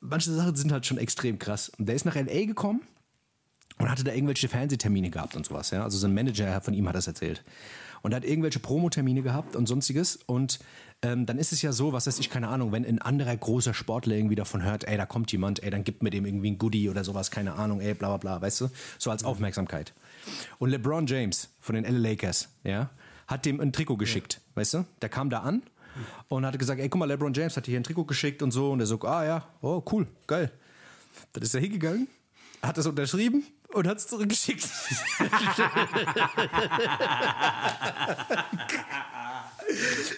[0.00, 1.70] manche Sachen sind halt schon extrem krass.
[1.78, 2.44] Und der ist nach L.A.
[2.46, 2.82] gekommen
[3.78, 5.70] und hatte da irgendwelche Fernsehtermine gehabt und sowas.
[5.70, 5.82] Ja?
[5.82, 7.42] Also sein Manager von ihm hat das erzählt.
[8.02, 10.16] Und hat irgendwelche Promotermine gehabt und sonstiges.
[10.26, 10.58] Und
[11.02, 13.74] ähm, dann ist es ja so, was weiß ich, keine Ahnung, wenn ein anderer großer
[13.74, 16.58] Sportler irgendwie davon hört, ey, da kommt jemand, ey, dann gibt mir dem irgendwie ein
[16.58, 18.70] Goodie oder sowas, keine Ahnung, ey, bla bla bla, weißt du?
[18.98, 19.92] So als Aufmerksamkeit.
[20.58, 22.90] Und LeBron James von den LA Lakers, ja,
[23.26, 24.56] hat dem ein Trikot geschickt, ja.
[24.56, 24.84] weißt du?
[25.00, 25.62] Der kam da an
[26.28, 28.50] und hat gesagt, ey, guck mal, LeBron James hat dir hier ein Trikot geschickt und
[28.50, 28.72] so.
[28.72, 30.50] Und er so, ah ja, oh cool, geil.
[31.32, 32.08] Dann ist er hingegangen,
[32.62, 33.44] hat das unterschrieben
[33.74, 34.68] und hat es zurückgeschickt.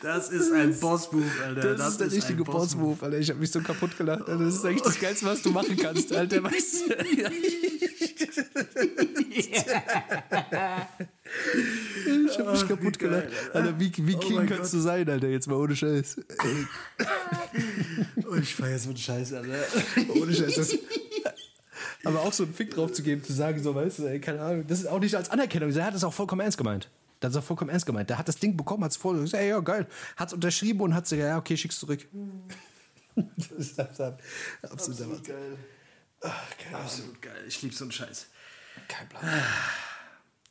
[0.03, 1.75] Das ist ein Boss-Move, Alter.
[1.75, 3.19] Das, das, ist der richtige Boss-Move, Alter.
[3.19, 4.29] Ich habe mich so kaputt gelacht.
[4.29, 4.45] Alter.
[4.45, 6.43] Das ist eigentlich das Geilste, was du machen kannst, Alter.
[6.43, 6.95] Weißt du?
[12.31, 13.29] Ich hab mich oh, kaputt gelacht.
[13.53, 14.75] Alter, wie, wie oh King kannst Gott.
[14.75, 15.29] du sein, Alter?
[15.29, 16.17] Jetzt mal ohne Scheiß.
[18.31, 19.65] oh, ich feier so einen Scheiß, Alter.
[20.15, 20.55] Ohne Scheiß.
[20.55, 20.79] Das,
[22.05, 24.41] aber auch so einen Fick drauf zu geben, zu sagen, so, weißt du, ey, keine
[24.41, 25.71] Ahnung, das ist auch nicht als Anerkennung.
[25.71, 26.89] Er hat das auch vollkommen ernst gemeint.
[27.21, 28.11] Das ist auch vollkommen ernst gemeint.
[28.11, 29.87] Der hat das Ding bekommen, hat es vor, gesagt, ey, ja, geil.
[30.17, 32.07] Hat es unterschrieben und hat gesagt, ja, okay, schick's zurück.
[33.37, 34.19] das ist absolut,
[34.63, 35.59] absolut geil.
[36.21, 37.45] Ach, absolut geil.
[37.47, 38.27] Ich liebe so einen Scheiß.
[38.89, 39.43] Kein Plan.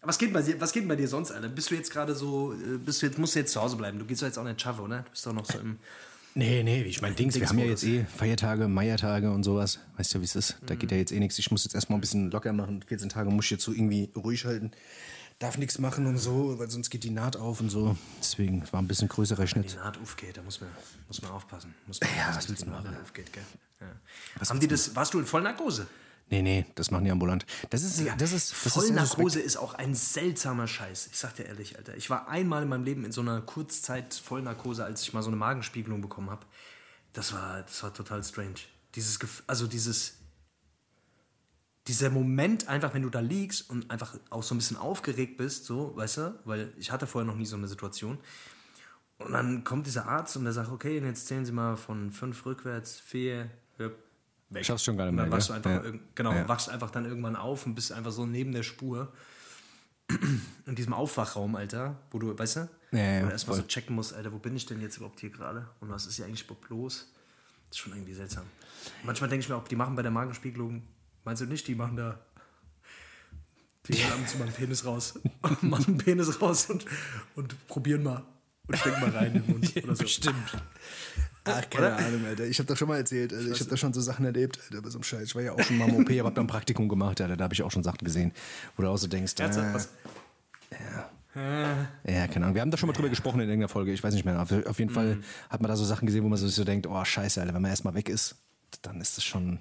[0.01, 1.47] Was geht, bei dir, was geht bei dir sonst, Alter?
[1.47, 3.99] Bist du jetzt gerade so, äh, bist du jetzt, musst du jetzt zu Hause bleiben?
[3.99, 4.97] Du gehst doch jetzt auch nicht schaffe, oder?
[4.99, 5.79] Du bist doch noch so im.
[6.35, 9.79] Nee, nee, ich meine Dings, wir haben ja jetzt eh Feiertage, Meiertage und sowas.
[9.97, 10.57] Weißt du, wie es ist?
[10.65, 11.37] Da geht ja jetzt eh nichts.
[11.37, 12.81] Ich muss jetzt erstmal ein bisschen locker machen.
[12.81, 14.71] 14 Tage muss ich jetzt so irgendwie ruhig halten.
[15.37, 17.95] Darf nichts machen und so, weil sonst geht die Naht auf und so.
[18.19, 19.65] Deswegen war ein bisschen größerer Schnitt.
[19.65, 20.69] Wenn die Naht aufgeht, da muss man,
[21.07, 21.75] muss man aufpassen.
[21.85, 22.95] Muss man ja, was willst du machen?
[23.01, 23.43] Aufgeht, gell?
[23.81, 23.87] Ja.
[24.39, 25.87] Was haben die das, warst du in Vollnarkose?
[26.33, 27.45] Nee, nee, das machen die ambulant.
[27.69, 31.09] Das ist, ja, das ist, das Vollnarkose ist, ist, auch ein seltsamer Scheiß.
[31.11, 31.95] Ich sag dir ehrlich, Alter.
[31.95, 35.27] Ich war einmal in meinem Leben in so einer Kurzzeit Vollnarkose, als ich mal so
[35.27, 36.43] eine Magenspiegelung bekommen habe.
[37.13, 38.55] Das war, das war total strange.
[38.95, 40.15] Dieses, also dieses,
[41.85, 45.65] dieser Moment einfach, wenn du da liegst und einfach auch so ein bisschen aufgeregt bist,
[45.65, 48.17] so, weißt du, weil ich hatte vorher noch nie so eine Situation.
[49.19, 52.43] Und dann kommt dieser Arzt und der sagt, okay, jetzt zählen Sie mal von fünf
[52.47, 53.51] rückwärts, vier,
[54.53, 54.65] weg.
[54.65, 55.25] Schaffst schon gar nicht mehr.
[55.25, 55.91] Und dann wachst du einfach, ja.
[56.15, 56.47] genau, ja.
[56.47, 59.11] wachst einfach dann irgendwann auf und bist einfach so neben der Spur.
[60.65, 63.95] In diesem Aufwachraum, Alter, wo du, weißt du, ja, ja, wo du erstmal so checken
[63.95, 65.67] musst, Alter, wo bin ich denn jetzt überhaupt hier gerade?
[65.79, 67.11] Und was ist hier eigentlich überhaupt los?
[67.69, 68.43] Das ist schon irgendwie seltsam.
[69.03, 70.83] Manchmal denke ich mir auch, die machen bei der Magenspiegelung,
[71.23, 72.19] meinst du nicht, die machen da
[73.87, 75.19] die haben zu meinem Penis raus,
[75.61, 76.85] machen Penis raus und,
[77.35, 78.23] und probieren mal
[78.67, 80.03] und stecken mal rein in den Mund oder so.
[80.03, 80.57] Bestimmt.
[81.45, 81.97] Ach, keine Oder?
[81.97, 82.45] Ahnung, Alter.
[82.45, 83.33] Ich habe doch schon mal erzählt.
[83.33, 85.23] Also ich habe da schon so Sachen erlebt, Alter, bei so einem Scheiß.
[85.23, 87.35] Ich war ja auch schon mal im OP, aber hab da ein Praktikum gemacht, Alter.
[87.35, 88.31] Da habe ich auch schon Sachen gesehen,
[88.77, 89.49] wo du auch so denkst, äh,
[90.71, 91.09] ja.
[91.35, 92.55] Ja, keine Ahnung.
[92.55, 93.91] Wir haben da schon mal drüber gesprochen in irgendeiner Folge.
[93.91, 94.39] Ich weiß nicht mehr.
[94.41, 94.95] Auf, auf jeden mhm.
[94.95, 95.17] Fall
[95.49, 97.61] hat man da so Sachen gesehen, wo man sich so denkt, oh scheiße, Alter, wenn
[97.61, 98.35] man erstmal weg ist,
[98.83, 99.59] dann ist das schon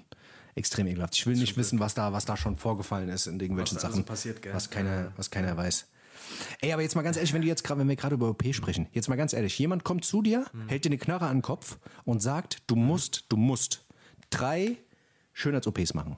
[0.55, 1.15] extrem ekelhaft.
[1.15, 3.95] Ich will nicht wissen, was da, was da schon vorgefallen ist in irgendwelchen was also
[3.95, 4.05] Sachen.
[4.05, 4.53] Passiert, gell?
[4.53, 5.87] Was keiner, was keiner weiß.
[6.61, 8.43] Ey, aber jetzt mal ganz ehrlich, wenn du jetzt gerade, wenn wir gerade über OP
[8.53, 10.67] sprechen, jetzt mal ganz ehrlich, jemand kommt zu dir, mhm.
[10.67, 13.85] hält dir eine Knarre an den Kopf und sagt, du musst, du musst
[14.29, 14.77] drei
[15.33, 16.17] Schönheits-OPs machen.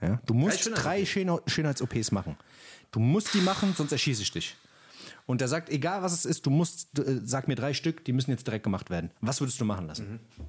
[0.00, 0.20] Ja?
[0.26, 2.36] Du musst drei, drei Schönheits-OPs machen.
[2.90, 4.56] Du musst die machen, sonst erschieße ich dich.
[5.26, 8.12] Und er sagt, egal was es ist, du musst, äh, sag mir drei Stück, die
[8.12, 9.10] müssen jetzt direkt gemacht werden.
[9.20, 10.12] Was würdest du machen lassen?
[10.12, 10.44] Mhm.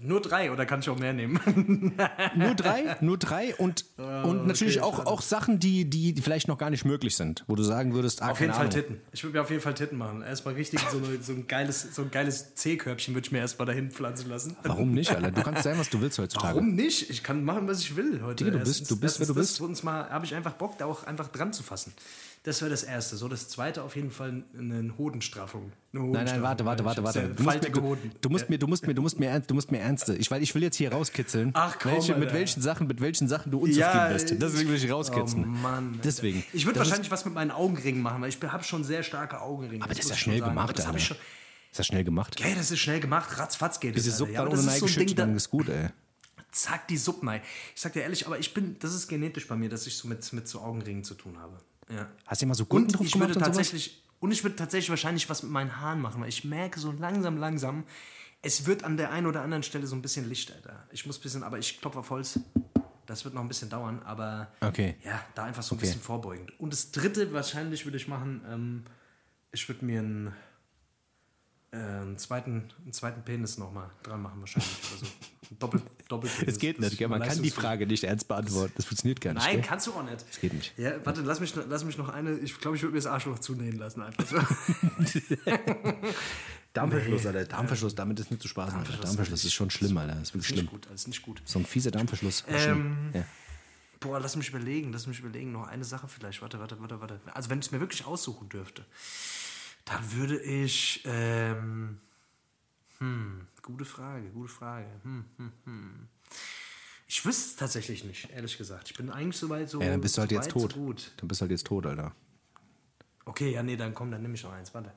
[0.00, 1.40] Nur drei oder kann ich auch mehr nehmen?
[2.36, 6.46] nur drei, nur drei und, oh, und natürlich okay, auch, auch Sachen, die, die vielleicht
[6.46, 8.74] noch gar nicht möglich sind, wo du sagen würdest, ah, Auf jeden Fall Ahnung.
[8.74, 9.00] Titten.
[9.12, 10.22] Ich würde mir auf jeden Fall Titten machen.
[10.22, 13.90] Erstmal richtig so, eine, so ein geiles, so geiles C-Körbchen würde ich mir erstmal dahin
[13.90, 14.56] pflanzen lassen.
[14.62, 15.32] Warum nicht, Alter?
[15.32, 16.54] Du kannst sein, was du willst heutzutage.
[16.54, 17.10] Warum nicht?
[17.10, 18.44] Ich kann machen, was ich will heute.
[18.44, 19.60] Digga, du bist, du bist, wer du bist.
[19.60, 21.92] Uns mal, habe ich einfach Bock, da auch einfach dran zu fassen.
[22.44, 23.16] Das wäre das Erste.
[23.16, 25.72] So, das Zweite auf jeden Fall eine Hodenstraffung.
[25.92, 26.12] Eine Hodenstraffung.
[26.12, 27.28] Nein, nein, warte, warte, warte, warte.
[27.28, 29.54] Du musst, mir, du, du musst mir, du musst mir, du musst mir, ernst, du
[29.54, 30.14] musst mir ernste.
[30.14, 31.50] Ich, weil ich will jetzt hier rauskitzeln.
[31.54, 34.34] Ach komm, welche, mit welchen Sachen, mit welchen Sachen du unzufrieden ja, bist.
[34.40, 35.44] Deswegen will ich rauskitzeln.
[35.44, 36.00] Oh Mann.
[36.04, 36.44] Deswegen.
[36.52, 39.84] Ich würde wahrscheinlich was mit meinen Augenringen machen, weil ich habe schon sehr starke Augenringe.
[39.84, 41.16] Aber das, ist ja schnell gemacht, das habe ich schon.
[41.70, 42.40] Ist das schnell gemacht?
[42.40, 44.16] Ja, das ist schnell gemacht, ratzfatz geht Diese es.
[44.16, 45.88] Suppe Ja, aber ohne das ist so ein Ding, dann ist gut, ey.
[46.50, 47.40] zack, die Suppen, ey.
[47.74, 50.08] Ich sag dir ehrlich, aber ich bin, das ist genetisch bei mir, dass ich so
[50.08, 51.58] mit, mit so Augenringen zu tun habe.
[51.90, 52.08] Ja.
[52.26, 53.56] Hast du immer so Gurken Und drauf ich gemacht würde und sowas?
[53.56, 56.92] tatsächlich, und ich würde tatsächlich wahrscheinlich was mit meinen Haaren machen, weil ich merke so
[56.92, 57.84] langsam, langsam,
[58.42, 60.86] es wird an der einen oder anderen Stelle so ein bisschen Licht, Alter.
[60.92, 62.38] Ich muss ein bisschen, aber ich klopfe auf Holz.
[63.06, 64.96] Das wird noch ein bisschen dauern, aber Okay.
[65.02, 65.86] ja, da einfach so ein Okay.
[65.86, 66.52] bisschen vorbeugend.
[66.60, 68.84] Und das dritte wahrscheinlich würde ich machen, ähm,
[69.50, 70.34] ich würde mir einen,
[71.72, 74.78] äh, einen, zweiten, einen zweiten Penis nochmal dran machen wahrscheinlich.
[74.92, 75.12] Also ein
[75.58, 76.54] Doppel, Doppelpenis.
[76.54, 77.08] Es geht nicht, gell?
[77.08, 77.50] man kann die.
[77.50, 78.72] Frage nicht ernst beantworten.
[78.76, 79.44] Das funktioniert gar nicht.
[79.44, 79.64] Nein, gell?
[79.64, 80.24] kannst du auch nicht.
[80.28, 80.76] Das geht nicht.
[80.76, 82.38] Ja, warte, lass mich, noch- lass mich noch eine.
[82.38, 84.02] Ich glaube, ich würde mir das Arschloch zunähen lassen.
[84.02, 84.36] Einfach so.
[86.74, 87.44] Darmverschluss, Alter.
[87.44, 88.78] Darmverschluss, damit ist nicht zu spaßen.
[88.78, 88.98] Alter.
[88.98, 90.14] Darmverschluss ist schon schlimm, Alter.
[90.14, 90.66] Das ist wirklich schlimm.
[90.66, 91.42] gut, das ist nicht gut.
[91.44, 92.44] So ein fieser Darmverschluss.
[92.48, 93.24] Ähm, ja.
[94.00, 95.50] Boah, lass mich überlegen, lass mich überlegen.
[95.52, 96.40] Noch eine Sache vielleicht.
[96.42, 97.20] Warte, warte, warte, warte.
[97.34, 98.84] Also, wenn ich es mir wirklich aussuchen dürfte,
[99.86, 101.02] dann würde ich.
[101.04, 101.98] Ähm,
[102.98, 104.86] hm, gute Frage, gute Frage.
[105.02, 106.08] Hm, hm, hm.
[107.06, 108.90] Ich wüsste es tatsächlich nicht, ehrlich gesagt.
[108.90, 109.80] Ich bin eigentlich soweit so.
[109.80, 110.74] ja, dann bist du halt so jetzt so tot.
[110.74, 111.12] Gut.
[111.16, 112.14] Dann bist du halt jetzt tot, Alter.
[113.24, 114.72] Okay, ja, nee, dann komm, dann nehme ich noch eins.
[114.74, 114.92] Warte.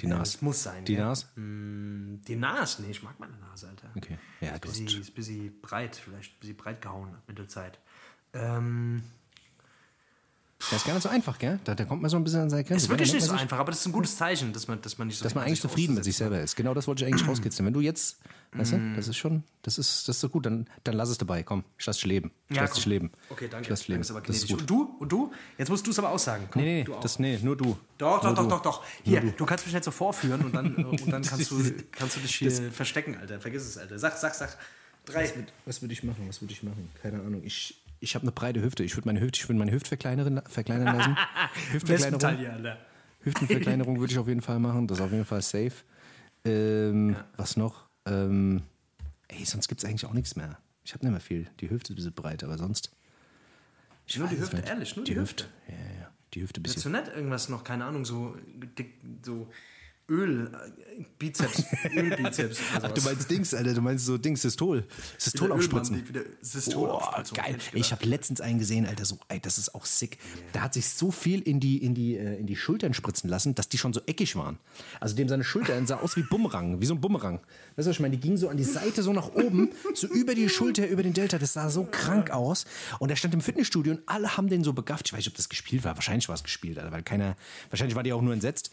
[0.00, 0.32] Die Äh, Nas.
[0.32, 0.84] Das muss sein.
[0.84, 1.06] Die ja.
[1.06, 1.28] Nas?
[1.36, 2.78] Hm, Die Nas?
[2.80, 3.90] Nee, ich mag meine Nase, Alter.
[3.96, 4.18] Okay.
[4.40, 4.84] Ja, du Ist hast.
[4.84, 7.78] bisschen, ist ein bisschen breit, vielleicht ein bisschen breit gehauen mit der Zeit.
[8.32, 9.04] Ähm,
[10.70, 11.58] Das ist gar nicht so einfach, gell?
[11.64, 12.84] Da, da kommt man so ein bisschen an seine Grenze.
[12.86, 15.08] ist wirklich nicht so einfach, aber das ist ein gutes Zeichen, dass man, dass man
[15.08, 16.56] nicht so Dass man an eigentlich zufrieden mit sich auszusetzen selber ist.
[16.56, 17.66] Genau das wollte ich eigentlich rauskitzeln.
[17.66, 18.18] Wenn du jetzt,
[18.52, 21.18] weißt du, das ist schon, das ist, das ist so gut, dann, dann lass es
[21.18, 21.42] dabei.
[21.42, 22.30] Komm, ich lass dich leben.
[22.48, 22.76] Ich Ja, lass komm.
[22.76, 23.10] dich leben.
[23.30, 23.62] Okay, danke.
[23.64, 24.00] Ich lass dich leben.
[24.00, 24.60] Das ist aber das ist gut.
[24.60, 24.96] Und du?
[25.00, 25.32] Und du?
[25.58, 26.48] Jetzt musst du es aber aussagen.
[26.50, 27.76] Komm, Nee, nee, das, nee, nur du.
[27.98, 28.84] Doch, doch, doch, doch, doch.
[29.02, 32.20] Hier, du kannst mich nicht so vorführen und dann, und dann kannst, du, kannst du
[32.20, 33.40] dich hier verstecken, Alter.
[33.40, 33.98] Vergiss es, Alter.
[33.98, 34.56] Sag, sag, sag.
[35.04, 35.30] Drei.
[35.66, 36.24] Was würde ich machen?
[36.28, 36.88] Was würde ich machen?
[37.02, 37.42] Keine Ahnung.
[37.44, 38.84] Ich, ich habe eine breite Hüfte.
[38.84, 41.16] Ich würde meine Hüfte, ich würde meine Hüfte verkleinern, verkleinern lassen.
[41.72, 42.76] Hüftverkleinerung.
[43.20, 44.86] Hüftenverkleinerung würde ich auf jeden Fall machen.
[44.86, 45.72] Das ist auf jeden Fall safe.
[46.44, 47.86] Ähm, Was noch?
[48.06, 48.62] Ähm,
[49.28, 50.58] ey, sonst gibt es eigentlich auch nichts mehr.
[50.84, 51.46] Ich habe nicht mehr viel.
[51.60, 52.90] Die Hüfte ist ein bisschen breit, aber sonst.
[54.06, 55.46] Ich Nur die Hüfte, ehrlich, nur die die Hüfte.
[55.66, 56.10] Ja, ja, ja.
[56.34, 56.92] Die Hüfte ein Hättest bisschen.
[56.92, 58.36] du nicht irgendwas noch, keine Ahnung, so,
[58.78, 59.48] dick, so
[60.10, 61.62] Öl, äh, Bizeps,
[61.96, 64.84] Ölbizeps Ach, du meinst Dings, Alter, du meinst so Dings, Systol.
[65.16, 65.96] Systol Wieder aufspritzen.
[65.96, 67.36] Ölmann, wieder Systol Boah, aufspritzen.
[67.36, 67.56] geil.
[67.72, 70.18] Ich ich habe letztens einen gesehen, Alter, so, ey, das ist auch sick.
[70.52, 73.54] Da hat sich so viel in die, in, die, äh, in die Schultern spritzen lassen,
[73.54, 74.58] dass die schon so eckig waren.
[75.00, 77.40] Also dem seine Schultern sah aus wie Bumerang, wie so ein Bumerang.
[77.76, 78.16] Weißt du, was ich meine?
[78.16, 81.12] Die gingen so an die Seite, so nach oben, so über die Schulter, über den
[81.12, 81.38] Delta.
[81.38, 82.64] Das sah so krank aus.
[82.98, 85.06] Und er stand im Fitnessstudio und alle haben den so begafft.
[85.06, 85.96] Ich weiß nicht, ob das gespielt war.
[85.96, 87.36] Wahrscheinlich war es gespielt, Alter, weil keiner,
[87.70, 88.70] wahrscheinlich war die auch nur entsetzt.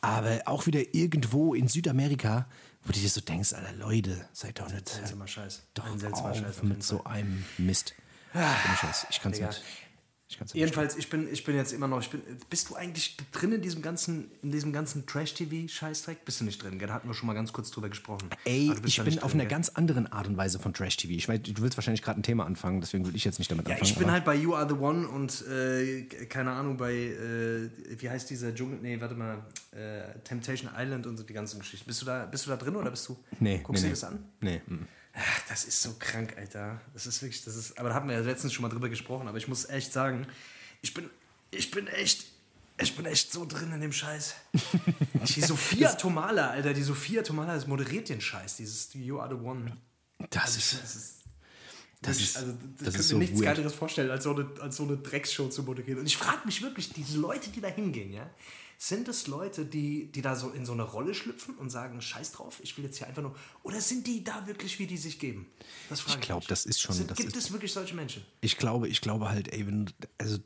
[0.00, 2.46] Aber auch wieder irgendwo in Südamerika,
[2.84, 4.88] wo du dir so denkst, Alter, Leute, seid doch nicht.
[4.88, 5.62] Seltsamer Scheiß.
[5.74, 7.94] Doch Ein seltsamer auf Scheiß mit so einem Mist.
[8.34, 9.06] Scheiß.
[9.10, 9.48] Ich kann's Digga.
[9.48, 9.62] nicht.
[10.34, 10.54] Ich nicht.
[10.54, 12.20] Jedenfalls, ich bin, ich bin jetzt immer noch, ich bin,
[12.50, 16.24] bist du eigentlich drin in diesem ganzen, in diesem ganzen Trash-TV-Scheißdreck?
[16.24, 16.78] Bist du nicht drin?
[16.78, 18.28] Da hatten wir schon mal ganz kurz drüber gesprochen.
[18.44, 21.12] Ey, Ah, ich bin auf einer ganz anderen Art und Weise von Trash-TV.
[21.14, 23.66] Ich weiß, du willst wahrscheinlich gerade ein Thema anfangen, deswegen würde ich jetzt nicht damit
[23.68, 23.90] Ja, anfangen.
[23.92, 27.68] ich bin halt bei You Are the One und äh, keine Ahnung, bei, äh,
[27.98, 31.86] wie heißt dieser Dschungel, nee, warte mal, äh, Temptation Island und so die ganzen Geschichten.
[31.86, 34.00] Bist du da, bist du da drin oder bist du, Nee, guckst nee, du nee.
[34.00, 34.24] dir das an?
[34.40, 34.60] Nee.
[34.66, 34.86] mm.
[35.16, 36.80] Ach, das ist so krank, Alter.
[36.92, 39.28] Das ist wirklich, das ist, aber da hatten wir ja letztens schon mal drüber gesprochen,
[39.28, 40.26] aber ich muss echt sagen,
[40.82, 41.08] ich bin,
[41.52, 42.24] ich bin echt,
[42.80, 44.34] ich bin echt so drin in dem Scheiß.
[45.34, 49.40] Die Sophia Tomala, Alter, die Sophia Tomala, das moderiert den Scheiß, dieses You Are the
[49.42, 49.76] One.
[50.30, 50.74] Das ist.
[50.82, 51.14] Das ist,
[52.02, 53.54] Das das ist- also, das, das ist mir so nichts weird.
[53.56, 56.00] Geileres vorstellen, als so, eine, als so eine Drecksshow zu moderieren.
[56.00, 58.28] Und ich frage mich wirklich, diese Leute, die da hingehen, ja,
[58.78, 62.32] sind das Leute, die, die da so in so eine Rolle schlüpfen und sagen, scheiß
[62.32, 63.34] drauf, ich will jetzt hier einfach nur.
[63.62, 65.46] Oder sind die da wirklich, wie die sich geben?
[65.88, 66.48] Das frage Ich glaub, mich.
[66.48, 68.22] das ist schon- Sind, das gibt ist- es wirklich solche Menschen?
[68.40, 70.38] Ich glaube, ich glaube halt, ey, wenn, also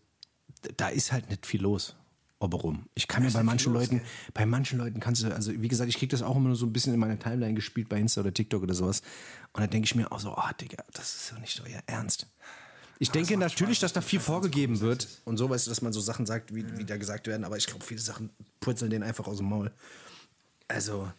[0.77, 1.95] da ist halt nicht viel los.
[2.41, 2.87] Oberum.
[2.95, 4.01] Ich kann mir bei manchen los, Leuten,
[4.33, 6.67] bei manchen Leuten kannst du, also wie gesagt, ich kriege das auch immer nur so
[6.67, 9.03] ein bisschen in meiner Timeline gespielt bei Insta oder TikTok oder sowas.
[9.55, 12.29] Und dann denke ich mir auch so, oh Digga, das ist doch nicht euer Ernst.
[12.99, 15.71] Ich denke macht natürlich, Spaß, dass da das viel vorgegeben wird und so, weißt du,
[15.71, 18.31] dass man so Sachen sagt, wie, wie da gesagt werden, aber ich glaube, viele Sachen
[18.61, 19.73] purzeln denen einfach aus dem Maul.
[20.67, 21.11] Also,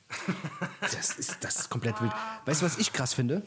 [0.82, 2.12] das ist, das ist komplett wild.
[2.46, 3.44] Weißt du, was ich krass finde?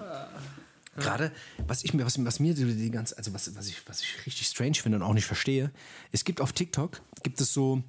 [0.97, 1.33] Gerade,
[1.67, 4.47] was ich mir, was, was mir die ganze, also was, was, ich, was ich richtig
[4.49, 5.71] strange finde und auch nicht verstehe,
[6.11, 7.83] es gibt auf TikTok, gibt es so,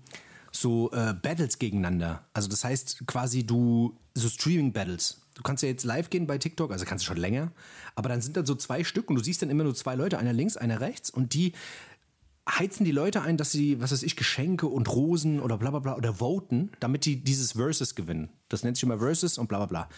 [0.51, 2.25] so äh, Battles gegeneinander.
[2.34, 5.22] Also das heißt quasi du, so Streaming-Battles.
[5.35, 7.51] Du kannst ja jetzt live gehen bei TikTok, also kannst du schon länger,
[7.95, 10.17] aber dann sind dann so zwei Stück und du siehst dann immer nur zwei Leute,
[10.19, 11.53] einer links, einer rechts und die
[12.47, 15.79] heizen die Leute ein, dass sie, was weiß ich, Geschenke und Rosen oder bla bla
[15.79, 18.29] bla oder voten, damit die dieses Versus gewinnen.
[18.49, 19.89] Das nennt sich immer Versus und bla bla bla.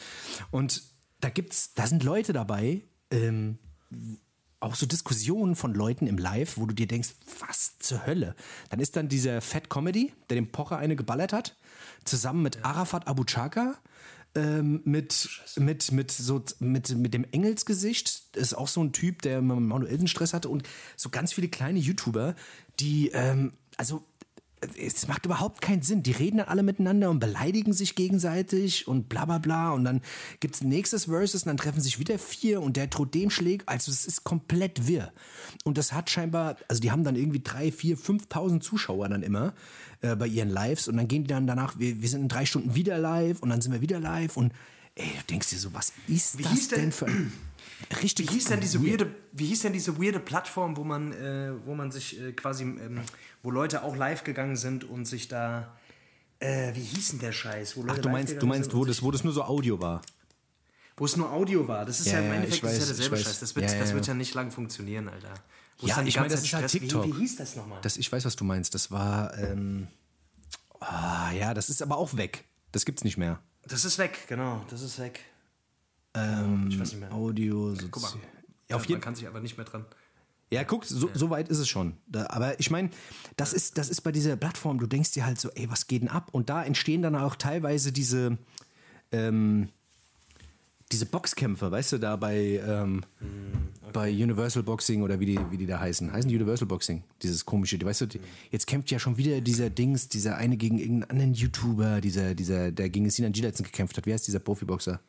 [0.52, 0.84] Und
[1.22, 3.58] da gibt's, da sind Leute dabei, ähm,
[4.60, 8.36] auch so Diskussionen von Leuten im Live, wo du dir denkst, was zur Hölle?
[8.70, 11.56] Dann ist dann dieser Fat Comedy, der dem Pocher eine geballert hat,
[12.04, 13.76] zusammen mit Arafat Abu Chaka,
[14.36, 19.42] ähm, mit, mit, mit, so, mit, mit dem Engelsgesicht, ist auch so ein Typ, der
[19.42, 20.50] manuellen Stress hatte.
[20.50, 20.64] Und
[20.96, 22.36] so ganz viele kleine YouTuber,
[22.80, 24.04] die, ähm, also
[24.78, 26.04] es macht überhaupt keinen Sinn.
[26.04, 29.72] Die reden dann alle miteinander und beleidigen sich gegenseitig und bla bla bla.
[29.72, 30.02] Und dann
[30.40, 33.30] gibt es ein nächstes Versus und dann treffen sich wieder vier und der droht dem
[33.30, 33.68] schlägt.
[33.70, 35.12] Also es ist komplett wirr.
[35.64, 39.54] Und das hat scheinbar, also die haben dann irgendwie drei, vier, 5.000 Zuschauer dann immer
[40.02, 40.88] äh, bei ihren Lives.
[40.88, 43.50] Und dann gehen die dann danach, wir, wir sind in drei Stunden wieder live und
[43.50, 44.38] dann sind wir wieder live.
[44.38, 44.54] Und
[44.96, 47.32] ey, du denkst dir so, was ist Wie das denn für ein
[48.02, 49.02] richtig Wie hieß denn diese weird.
[49.02, 52.64] weirde, wie hieß denn diese weirde Plattform, wo man, äh, wo man sich äh, quasi,
[52.64, 53.02] ähm,
[53.44, 55.76] wo Leute auch live gegangen sind und sich da,
[56.40, 57.76] äh, wie hieß denn der Scheiß?
[57.88, 60.02] Ach, du meinst, du meinst, wo das, wo das nur so Audio war.
[60.98, 61.86] wo es nur Audio war.
[61.86, 63.24] Das ist ja, Ja, im Endeffekt das ist ja weiß, derselbe weiß.
[63.24, 63.40] Scheiß.
[63.42, 63.96] Das wird, Ja, das ja.
[63.96, 65.34] wird ja nicht lang funktionieren, Alter.
[65.80, 67.06] Wo Ja, ich meine, das ist Zeit halt Stress- TikTok.
[67.08, 67.80] Wie, wie hieß das nochmal?
[67.82, 68.74] Das, ich weiß, was du meinst.
[68.74, 69.88] Das war, ähm,
[70.80, 72.46] ah, ja, das ist aber auch weg.
[72.72, 73.40] Das gibt's nicht mehr.
[73.68, 74.64] Das ist weg, genau.
[74.70, 75.20] Das ist weg.
[76.16, 77.12] Ähm, ich weiß nicht mehr.
[77.12, 78.14] Audio, Guck mal.
[78.70, 79.86] Ja, auf man jeden kann sich aber nicht mehr dran.
[80.52, 81.98] Ja, guck, so, so weit ist es schon.
[82.08, 82.90] Da, aber ich meine,
[83.36, 86.04] das ist, das ist bei dieser Plattform, du denkst dir halt so, ey, was geht
[86.04, 86.30] denn ab?
[86.32, 88.38] Und da entstehen dann auch teilweise diese,
[89.12, 89.70] ähm,
[90.92, 93.02] diese Boxkämpfe, weißt du, da bei, ähm,
[93.92, 96.14] bei Universal Boxing oder wie die, wie die da heißen.
[96.14, 97.04] Heißen die Universal Boxing?
[97.24, 98.20] Dieses komische, weißt du, die,
[98.52, 102.72] jetzt kämpft ja schon wieder dieser Dings, dieser eine gegen irgendeinen anderen YouTuber, dieser, dieser,
[102.72, 104.06] der gegen Sinan G letztens gekämpft hat.
[104.06, 105.00] Wie heißt dieser Profiboxer?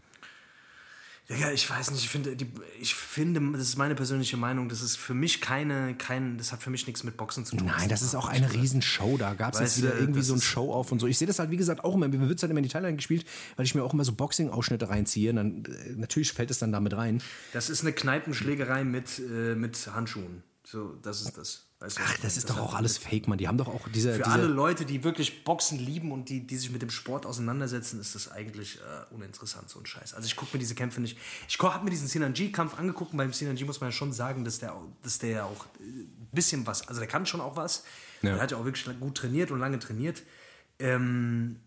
[1.28, 2.46] Ja, ich weiß nicht, ich finde, die,
[2.80, 6.62] ich finde, das ist meine persönliche Meinung, das ist für mich keine, kein, das hat
[6.62, 7.66] für mich nichts mit Boxen zu tun.
[7.66, 9.16] Nein, das ist auch eine Riesenshow.
[9.18, 11.08] Da gab es jetzt wieder irgendwie so ein ist- Show-Off und so.
[11.08, 12.06] Ich sehe das halt, wie gesagt, auch immer.
[12.06, 14.12] Mir wird es halt immer in die Timeline gespielt, weil ich mir auch immer so
[14.12, 15.30] Boxing-Ausschnitte reinziehe.
[15.30, 17.20] Und dann, äh, natürlich fällt es dann damit rein.
[17.52, 20.44] Das ist eine Kneipenschlägerei mit, äh, mit Handschuhen.
[20.64, 21.65] So, das ist das.
[21.78, 23.36] Weißt du, Ach, das ist doch hat auch alles Fake, Mann.
[23.36, 24.12] Die haben doch auch diese.
[24.12, 27.26] Für diese alle Leute, die wirklich Boxen lieben und die, die sich mit dem Sport
[27.26, 30.14] auseinandersetzen, ist das eigentlich äh, uninteressant, so ein Scheiß.
[30.14, 31.18] Also ich gucke mir diese Kämpfe nicht.
[31.48, 34.58] Ich habe mir diesen Sinanji-Kampf angeguckt und beim Sinanji muss man ja schon sagen, dass
[34.58, 37.84] der, dass der ja auch ein bisschen was, also der kann schon auch was.
[38.22, 38.32] Ja.
[38.32, 40.22] Der hat ja auch wirklich gut trainiert und lange trainiert.
[40.78, 41.60] Ähm,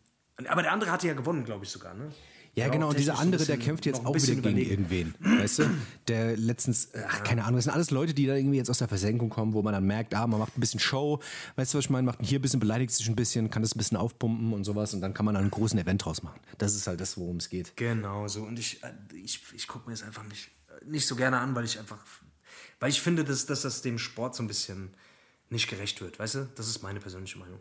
[0.48, 2.12] aber der andere hatte ja gewonnen, glaube ich sogar, ne?
[2.56, 5.16] Ja, genau, und dieser andere, der kämpft jetzt auch wieder gegen irgendwen.
[5.20, 5.64] Weißt du?
[6.08, 8.88] Der letztens, ach, keine Ahnung, das sind alles Leute, die da irgendwie jetzt aus der
[8.88, 11.20] Versenkung kommen, wo man dann merkt, ah, man macht ein bisschen Show,
[11.56, 12.06] weißt du, was ich meine?
[12.06, 14.94] Macht hier ein bisschen, beleidigt sich ein bisschen, kann das ein bisschen aufpumpen und sowas
[14.94, 16.40] und dann kann man dann einen großen Event draus machen.
[16.58, 17.76] Das ist halt das, worum es geht.
[17.78, 18.44] Genau so.
[18.44, 20.50] Und ich, äh, ich, ich gucke mir das einfach nicht,
[20.86, 22.00] nicht so gerne an, weil ich einfach,
[22.80, 24.94] weil ich finde, dass, dass das dem Sport so ein bisschen
[25.50, 26.50] nicht gerecht wird, weißt du?
[26.56, 27.60] Das ist meine persönliche Meinung.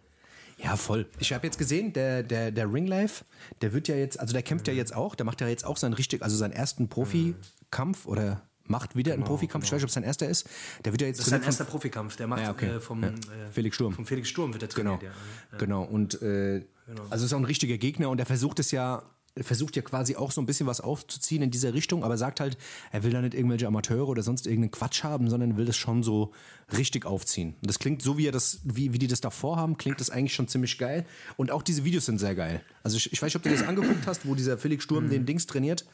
[0.62, 1.06] Ja, voll.
[1.20, 3.24] Ich habe jetzt gesehen, der, der, der Ringlife,
[3.62, 5.76] der wird ja jetzt, also der kämpft ja jetzt auch, der macht ja jetzt auch
[5.76, 9.88] seinen richtig, also seinen ersten Profikampf oder macht wieder einen Profikampf, ich weiß nicht, ob
[9.88, 10.48] es sein erster ist.
[10.84, 12.16] Der wird ja jetzt Das ist sein erster Profikampf.
[12.16, 12.66] Der macht Ja, okay.
[12.76, 13.08] äh, vom Ja.
[13.10, 13.12] äh,
[13.50, 13.94] Felix Sturm.
[13.94, 15.14] Vom Felix Sturm wird er Genau, trainiert,
[15.52, 15.58] ja.
[15.58, 15.84] genau.
[15.84, 16.64] Und äh,
[17.10, 19.02] also ist auch ein richtiger Gegner und er versucht es ja,
[19.42, 22.56] versucht ja quasi auch so ein bisschen was aufzuziehen in dieser Richtung, aber sagt halt,
[22.92, 26.02] er will da nicht irgendwelche Amateure oder sonst irgendeinen Quatsch haben, sondern will das schon
[26.02, 26.32] so
[26.76, 27.54] richtig aufziehen.
[27.60, 30.10] Und das klingt so, wie er das, wie, wie die das davor haben, klingt das
[30.10, 31.04] eigentlich schon ziemlich geil.
[31.36, 32.62] Und auch diese Videos sind sehr geil.
[32.82, 35.26] Also ich, ich weiß nicht, ob du das angeguckt hast, wo dieser Felix Sturm den
[35.26, 35.84] Dings trainiert.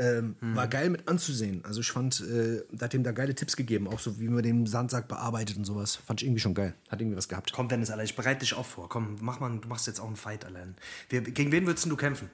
[0.00, 1.64] Ähm, War geil mit anzusehen.
[1.64, 4.44] Also ich fand, äh, da hat ihm da geile Tipps gegeben, auch so wie man
[4.44, 5.96] den Sandsack bearbeitet und sowas.
[5.96, 6.74] Fand ich irgendwie schon geil.
[6.88, 7.52] Hat irgendwie was gehabt.
[7.52, 8.88] Komm, Dennis, Alter, ich bereite dich auch vor.
[8.88, 10.76] Komm, mach mal, du machst jetzt auch einen Fight allein.
[11.08, 12.30] Wer, gegen wen würdest du kämpfen?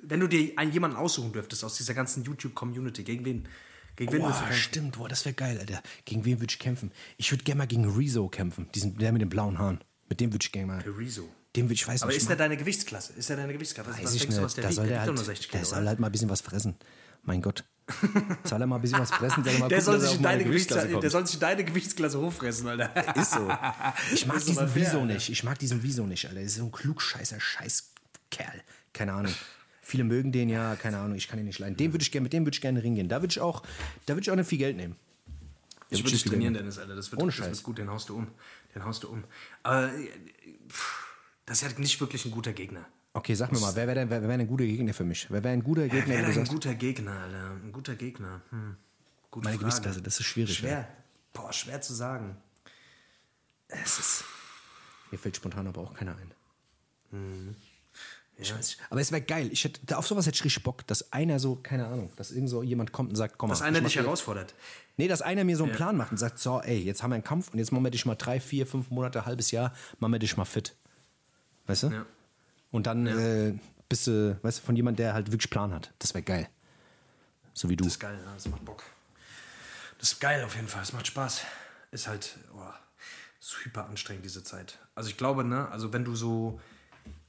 [0.00, 3.48] Wenn, du dir einen, jemanden aussuchen dürftest aus dieser ganzen YouTube-Community, gegen wen?
[3.96, 4.62] Gegen wen würdest du kämpfen?
[4.62, 5.82] stimmt, boah, das wäre geil, Alter.
[6.04, 6.92] Gegen wen würde ich kämpfen?
[7.16, 9.80] Ich würde gerne mal gegen Rezo kämpfen, diesen, der mit den blauen Haaren.
[10.08, 10.80] Mit dem würde ich gerne mal.
[10.82, 11.28] Rezo.
[11.56, 12.18] Dem würde ich weiß Aber nicht.
[12.22, 13.12] ist der mal- deine Gewichtsklasse?
[13.14, 13.90] Ist der deine Gewichtsklasse?
[13.90, 14.44] Was, weiß was ich denkst du, nicht.
[14.46, 14.76] was der da wiegt?
[14.76, 15.88] soll Der der, halt, nur 60 der Kilo, soll oder?
[15.88, 16.76] halt mal ein bisschen was fressen.
[17.24, 17.64] Mein Gott.
[18.44, 19.44] soll er mal ein bisschen was fressen?
[19.44, 21.10] Soll er mal Der gucken, soll, er sich in deine Gewichtsklasse, der kommt.
[21.10, 23.16] soll sich in deine Gewichtsklasse hochfressen, Alter.
[23.16, 23.48] Ist so.
[24.14, 25.28] Ich mag Das ist aber diesen fair, Wieso nicht.
[25.28, 26.40] Ich mag diesen Wieso nicht, Alter.
[26.40, 28.62] Das ist so ein klugscheißer Scheißkerl.
[28.94, 29.32] Keine Ahnung.
[29.82, 31.76] Viele mögen den ja, keine Ahnung, ich kann ihn nicht leiden.
[31.76, 33.08] Den würde ich gerne, mit dem würde ich gerne in den Ring gehen.
[33.08, 33.62] Da würde ich auch,
[34.06, 34.96] da würde ich auch nicht viel Geld nehmen.
[35.26, 35.32] Da
[35.90, 36.94] Ich würd würde dich trainieren, Dennis, Alter.
[36.96, 37.48] Das wird, Ohne das Scheiß.
[37.48, 38.28] wird gut, den haust du um.
[38.74, 39.24] Den haust du um.
[39.64, 40.08] Aber äh,
[40.68, 41.01] pff,
[41.46, 42.86] das ist ja nicht wirklich ein guter Gegner.
[43.14, 45.26] Okay, sag mir mal, wer wäre denn, wer wär ein guter Gegner für mich?
[45.30, 47.50] Wer wäre ein guter Gegner, Wer wäre ein guter Gegner, Alter?
[47.50, 48.40] Ein guter Gegner.
[48.50, 48.76] Hm.
[49.30, 49.70] Gute meine Frage.
[49.70, 50.56] Gewichtsklasse, das ist schwierig.
[50.56, 50.88] Schwer.
[51.32, 52.36] Boah, schwer zu sagen.
[53.68, 54.24] Es ist,
[55.10, 57.54] mir fällt spontan aber auch keiner ein.
[58.38, 58.80] Ich weiß nicht.
[58.90, 59.50] Aber es wäre geil.
[59.52, 62.48] Ich hätte, auf sowas hätte ich richtig Bock, dass einer so, keine Ahnung, dass irgend
[62.48, 63.54] so jemand kommt und sagt, komm mal.
[63.54, 64.54] Dass einer dich herausfordert.
[64.96, 67.16] Nee, dass einer mir so einen Plan macht und sagt, so, ey, jetzt haben wir
[67.16, 70.12] einen Kampf und jetzt machen wir dich mal drei, vier, fünf Monate, halbes Jahr, machen
[70.12, 70.74] wir dich mal fit.
[71.66, 71.88] Weißt du?
[71.88, 72.06] Ja.
[72.70, 73.54] Und dann äh,
[73.88, 75.92] bist du, weißt du, von jemand, der halt wirklich Plan hat.
[75.98, 76.48] Das wäre geil.
[77.54, 77.84] So wie du.
[77.84, 78.82] Das ist geil, ja, das macht Bock.
[79.98, 80.82] Das ist geil auf jeden Fall.
[80.82, 81.42] Es macht Spaß.
[81.90, 82.62] Ist halt oh,
[83.38, 84.78] super anstrengend, diese Zeit.
[84.94, 86.60] Also ich glaube, ne, also wenn du so.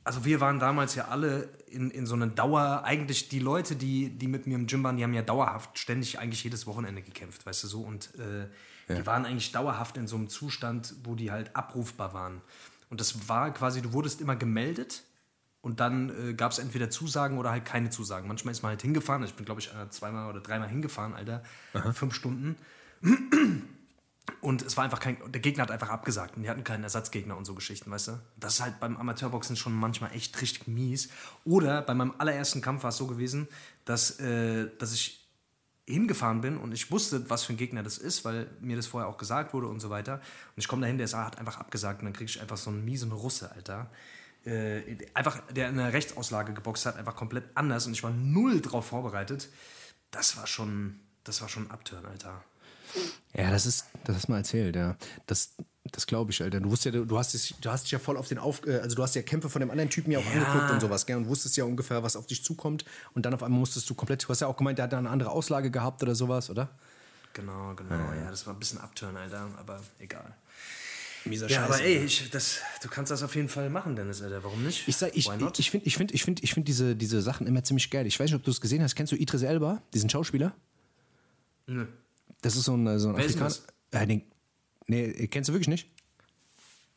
[0.05, 4.09] Also wir waren damals ja alle in, in so einer Dauer, eigentlich die Leute, die,
[4.09, 7.45] die mit mir im Gym waren, die haben ja dauerhaft ständig eigentlich jedes Wochenende gekämpft,
[7.45, 7.81] weißt du so.
[7.81, 8.41] Und äh,
[8.89, 8.95] ja.
[8.95, 12.41] die waren eigentlich dauerhaft in so einem Zustand, wo die halt abrufbar waren.
[12.93, 15.01] Und das war quasi, du wurdest immer gemeldet
[15.61, 18.27] und dann äh, gab es entweder Zusagen oder halt keine Zusagen.
[18.27, 19.23] Manchmal ist man halt hingefahren.
[19.23, 21.41] Ich bin, glaube ich, äh, zweimal oder dreimal hingefahren, Alter.
[21.73, 21.91] Aha.
[21.91, 22.55] Fünf Stunden.
[24.41, 25.17] Und es war einfach kein.
[25.31, 26.37] Der Gegner hat einfach abgesagt.
[26.37, 28.19] Und die hatten keinen Ersatzgegner und so Geschichten, weißt du?
[28.37, 31.09] Das ist halt beim Amateurboxen schon manchmal echt richtig mies.
[31.45, 33.47] Oder bei meinem allerersten Kampf war es so gewesen,
[33.85, 35.22] dass, äh, dass ich
[35.85, 39.09] hingefahren bin und ich wusste, was für ein Gegner das ist, weil mir das vorher
[39.09, 40.15] auch gesagt wurde und so weiter.
[40.15, 42.85] Und ich komme dahin, der hat einfach abgesagt und dann kriege ich einfach so einen
[42.85, 43.89] miesen Russe, Alter
[44.45, 48.61] äh, einfach, der in der Rechtsauslage geboxt hat, einfach komplett anders und ich war null
[48.61, 49.49] drauf vorbereitet.
[50.11, 52.43] Das war schon, das war schon ein Upturn, Alter.
[53.33, 54.95] Ja, das ist, das hast du mal erzählt, ja.
[55.25, 55.55] Das,
[55.93, 56.59] das glaube ich, Alter.
[56.59, 58.79] Du wusstest ja, du hast, dich, du hast dich ja voll auf den Auf, äh,
[58.79, 60.31] also du hast ja Kämpfe von dem anderen Typen ja auch ja.
[60.31, 61.15] angeguckt und sowas, gell?
[61.15, 62.83] Und wusstest ja ungefähr, was auf dich zukommt.
[63.13, 64.97] Und dann auf einmal musstest du komplett, du hast ja auch gemeint, der hat da
[64.97, 66.69] eine andere Auslage gehabt oder sowas, oder?
[67.33, 67.95] Genau, genau.
[67.95, 70.35] Ja, ja das war ein bisschen Upturn, Alter, aber egal.
[71.25, 71.73] Mieser ja, Scheiße.
[71.73, 74.43] aber ey, ich, das, du kannst das auf jeden Fall machen, Dennis, Alter.
[74.43, 74.87] Warum nicht?
[74.87, 77.89] Ich, ich, ich finde ich find, ich find, ich find diese, diese Sachen immer ziemlich
[77.89, 78.05] geil.
[78.07, 78.95] Ich weiß nicht, ob du es gesehen hast.
[78.95, 80.53] Kennst du Idris Elba, diesen Schauspieler?
[81.67, 81.85] Nö.
[82.41, 83.53] Das ist so ein, so ein Afrikaner.
[83.91, 84.23] Äh, den,
[84.87, 85.87] nee, kennst du wirklich nicht?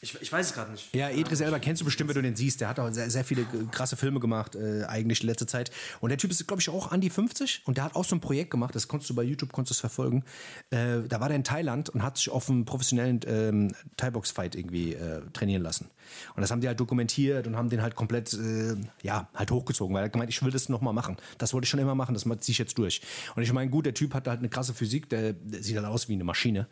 [0.01, 0.95] Ich, ich weiß es gerade nicht.
[0.95, 2.61] Ja, Idris Elba kennst du bestimmt, wenn du den siehst.
[2.61, 5.71] Der hat auch sehr, sehr viele krasse Filme gemacht, äh, eigentlich in letzter Zeit.
[6.01, 8.15] Und der Typ ist, glaube ich, auch an die 50 und der hat auch so
[8.15, 10.23] ein Projekt gemacht, das konntest du bei YouTube konntest verfolgen.
[10.69, 14.93] Äh, da war der in Thailand und hat sich auf einem professionellen ähm, Thai-Box-Fight irgendwie
[14.93, 15.91] äh, trainieren lassen.
[16.35, 19.97] Und das haben die halt dokumentiert und haben den halt komplett, äh, ja, halt hochgezogen,
[19.97, 21.17] weil er gemeint, ich will das nochmal machen.
[21.39, 23.01] Das wollte ich schon immer machen, das ziehe ich jetzt durch.
[23.35, 25.87] Und ich meine, gut, der Typ hat halt eine krasse Physik, der, der sieht halt
[25.87, 26.69] aus wie eine Maschine.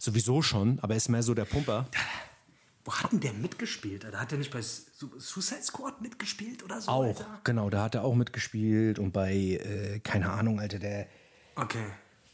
[0.00, 1.86] Sowieso schon, aber er ist mehr so der Pumper.
[2.86, 4.04] Wo hat denn der mitgespielt?
[4.04, 6.90] Da hat er nicht bei Suicide Squad mitgespielt oder so?
[6.90, 7.40] Auch, Alter?
[7.44, 11.06] genau, da hat er auch mitgespielt und bei, äh, keine Ahnung, Alter, der.
[11.54, 11.84] Okay.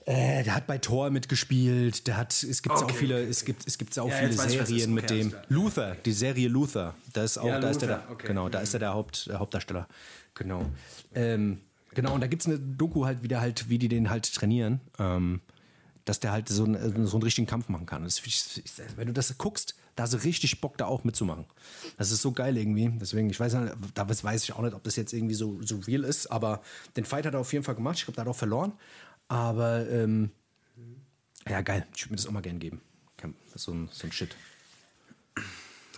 [0.05, 2.07] Äh, der hat bei Thor mitgespielt.
[2.07, 4.33] Der hat, es gibt okay, auch viele, okay, es gibt, es gibt auch ja, viele
[4.35, 6.95] Serien mit dem Luther, die Serie Luther.
[7.15, 7.71] Da ist auch, ja, da Luther.
[7.73, 9.89] ist der, genau, da ist er der, Haupt, der Hauptdarsteller.
[10.35, 10.65] Genau.
[11.17, 14.09] Ähm, genau, und da gibt es eine Doku halt, wie, der halt, wie die den
[14.09, 14.81] halt trainieren.
[15.01, 15.41] Ähm,
[16.07, 18.05] dass der halt so, einen, so einen richtigen Kampf machen kann.
[18.05, 18.23] Das,
[18.97, 21.45] wenn du das guckst, da hast du richtig Bock, da auch mitzumachen.
[21.99, 22.91] Das ist so geil irgendwie.
[22.99, 25.79] Deswegen, ich weiß, nicht, da weiß ich auch nicht, ob das jetzt irgendwie so, so
[25.81, 26.63] real ist, aber
[26.97, 27.99] den Fight hat er auf jeden Fall gemacht.
[27.99, 28.73] Ich glaube, da hat er auch verloren.
[29.29, 30.31] Aber ähm,
[31.49, 31.87] ja, geil.
[31.95, 32.81] Ich würde mir das auch mal gerne geben.
[33.57, 34.37] So ein, so ein Shit.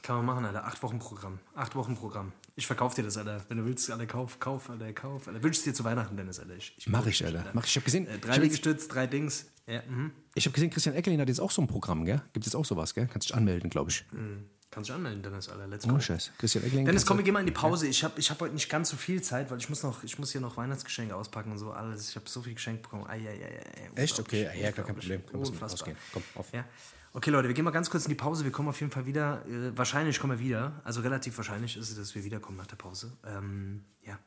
[0.03, 0.65] Kann man machen, Alter.
[0.65, 1.39] Acht Wochen Programm.
[1.55, 2.33] Acht Wochen Programm.
[2.57, 3.45] Ich verkaufe dir das, Alter.
[3.49, 5.29] Wenn du willst, Alter, kauf, kauf, Alter, kauf.
[5.29, 5.43] Alter.
[5.43, 6.55] Wünschst dir zu Weihnachten, Dennis, Alter.
[6.55, 7.41] Ich, ich Mach ich, Alter.
[7.41, 7.51] Alter.
[7.53, 7.71] Mach ich.
[7.71, 8.07] Ich habe gesehen.
[8.07, 9.47] Äh, drei Liegestütz, drei Dings.
[9.69, 10.13] Ja, mhm.
[10.35, 12.23] Ich habe gesehen, Christian Eckelin hat jetzt auch so ein Programm, gell?
[12.33, 13.07] Gibt es jetzt auch sowas, gell?
[13.07, 14.05] Kannst dich anmelden, glaube ich.
[14.13, 14.49] Mhm.
[14.71, 15.67] Kannst dich anmelden, Dennis, Alter.
[15.67, 15.95] Let's go.
[15.95, 16.33] Oh, Scheiß.
[16.39, 16.87] Christian Eckelin.
[16.87, 17.87] Dennis, komm, wir gehen mal in die Pause.
[17.87, 20.19] Ich habe ich hab heute nicht ganz so viel Zeit, weil ich muss, noch, ich
[20.19, 22.09] muss hier noch Weihnachtsgeschenke auspacken und so alles.
[22.09, 23.07] Ich habe so viel geschenkt bekommen.
[23.07, 23.61] Ai, ai,
[23.97, 24.19] ai, Echt?
[24.19, 25.23] Okay, ja, klar, kein Problem.
[25.31, 25.95] Komm, Unfassbar.
[26.13, 26.53] Komm, auf.
[26.53, 26.65] Ja.
[27.13, 28.45] Okay, Leute, wir gehen mal ganz kurz in die Pause.
[28.45, 29.45] Wir kommen auf jeden Fall wieder.
[29.47, 30.81] Äh, wahrscheinlich kommen wir wieder.
[30.85, 33.13] Also relativ wahrscheinlich ist es, dass wir wiederkommen nach der Pause.
[33.27, 34.19] Ähm, ja.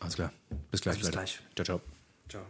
[0.00, 0.32] Alles klar.
[0.70, 1.16] Bis gleich, Bis Leute.
[1.16, 1.40] gleich.
[1.54, 1.99] Ciao, ciao.
[2.30, 2.42] Ciao.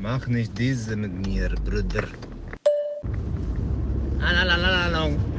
[0.00, 2.08] Mach nicht diese mit mir, Bruder.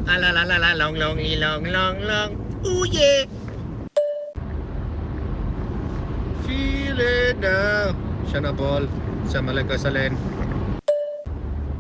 [0.06, 3.26] Alalalalong, alalalalong, long, long, long, long, oh yeah.
[6.46, 7.96] Feel it now.
[8.30, 8.86] Shana ball,
[9.26, 10.16] Samalaka Salen.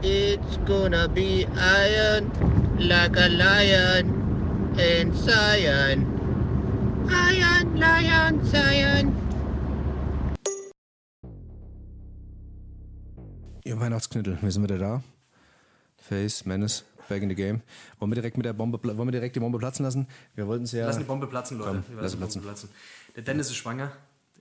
[0.02, 2.32] It's gonna be iron,
[2.80, 4.10] like a lion
[4.80, 6.06] in Zion.
[7.10, 9.14] Iron, lion, Zion.
[13.64, 15.04] Ihr Weihnachtsknüttel, wir sind wieder da.
[15.98, 17.62] Face, Menace, back in the game.
[18.00, 20.08] Wollen wir direkt mit der Bombe, wollen wir direkt die Bombe platzen lassen?
[20.36, 20.86] Wir wollten es ja.
[20.86, 21.84] Lassen die Bombe platzen, Leute.
[21.88, 22.42] Komm, lassen platzen.
[22.42, 22.70] platzen.
[23.16, 23.92] Der Dennis ist schwanger.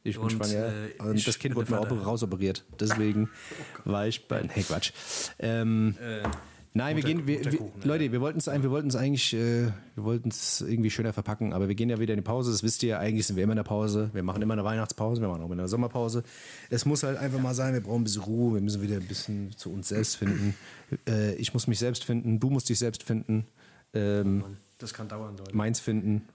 [0.03, 0.73] Ich bin und, schwanger.
[0.99, 2.65] Äh, und das Kind wurde mir auch rausoperiert.
[2.79, 3.31] Deswegen
[3.87, 4.47] oh war ich bei.
[4.49, 4.93] Hey, Quatsch.
[5.39, 6.29] Ähm, äh.
[6.77, 10.31] Nein, wir gehen, wir, wir, Leute, wir wollten es wir wollten's eigentlich, äh, wir wollten
[10.31, 12.51] es irgendwie schöner verpacken, aber wir gehen ja wieder in die Pause.
[12.51, 14.11] Das wisst ihr ja, eigentlich sind wir immer in der Pause.
[14.13, 16.25] Wir machen immer eine Weihnachtspause, wir machen auch immer eine Sommerpause.
[16.71, 19.07] Es muss halt einfach mal sein, wir brauchen ein bisschen Ruhe, wir müssen wieder ein
[19.07, 20.57] bisschen zu uns selbst finden.
[21.09, 23.47] Äh, ich muss mich selbst finden, du musst dich selbst finden.
[23.93, 24.43] Ähm,
[24.79, 25.57] das kann dauern, Leute.
[25.57, 26.29] Meins finden.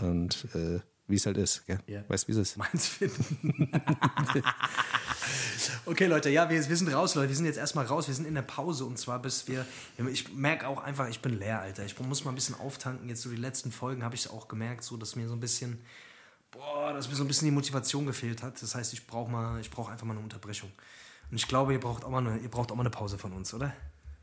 [0.00, 1.66] Und äh, wie es halt ist.
[1.66, 1.78] Gell?
[1.86, 2.04] Ja.
[2.06, 2.56] Weißt du, wie es ist?
[2.56, 3.72] Meins finden.
[5.86, 7.28] okay, Leute, ja, wir, wir sind raus, Leute.
[7.30, 8.06] Wir sind jetzt erstmal raus.
[8.08, 9.66] Wir sind in der Pause und zwar bis wir.
[10.12, 11.84] Ich merke auch einfach, ich bin leer, Alter.
[11.84, 13.08] Ich muss mal ein bisschen auftanken.
[13.08, 15.40] Jetzt so die letzten Folgen habe ich es auch gemerkt, so dass mir so ein
[15.40, 15.80] bisschen.
[16.50, 18.60] Boah, dass mir so ein bisschen die Motivation gefehlt hat.
[18.62, 20.70] Das heißt, ich brauche mal, ich brauche einfach mal eine Unterbrechung.
[21.30, 23.32] Und ich glaube, ihr braucht auch mal eine, ihr braucht auch mal eine Pause von
[23.32, 23.74] uns, oder?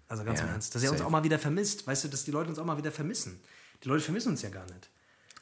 [0.08, 0.74] Also ganz Ja, im Ernst.
[0.74, 1.08] Dass ihr uns safe.
[1.08, 1.86] auch mal wieder vermisst.
[1.86, 3.40] Weißt du, dass die Leute uns auch mal wieder vermissen.
[3.84, 4.90] Die Leute vermissen uns ja gar nicht.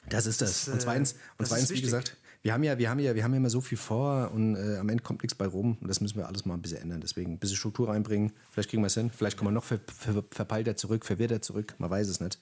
[0.10, 0.66] Das ist das.
[0.66, 3.00] Das, und äh, zweitens, und das ist zweitens wie gesagt, wir haben ja, wir haben
[3.00, 5.46] ja, wir haben ja immer so viel vor und äh, am Ende kommt nichts bei
[5.46, 5.78] rum.
[5.80, 7.00] Und das müssen wir alles mal ein bisschen ändern.
[7.00, 8.34] Deswegen ein bisschen Struktur reinbringen.
[8.52, 9.10] Vielleicht kriegen wir es hin.
[9.16, 11.74] Vielleicht kommen wir noch ver, ver, verpeilter zurück, verwirrter zurück.
[11.78, 12.38] Man weiß es nicht.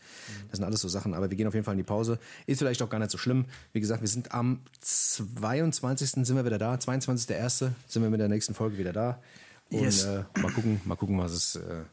[0.50, 1.14] Das sind alles so Sachen.
[1.14, 2.18] Aber wir gehen auf jeden Fall in die Pause.
[2.48, 3.46] Ist vielleicht auch gar nicht so schlimm.
[3.74, 6.10] Wie gesagt, wir sind am 22.
[6.26, 6.74] sind wir wieder da.
[6.74, 7.70] 22.01.
[7.88, 9.22] sind wir mit der nächsten Folge wieder da.
[9.70, 10.06] Und Yes.
[10.06, 11.84] äh, mal gucken, mal gucken, was es, äh,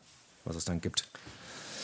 [0.46, 1.10] was es dann gibt.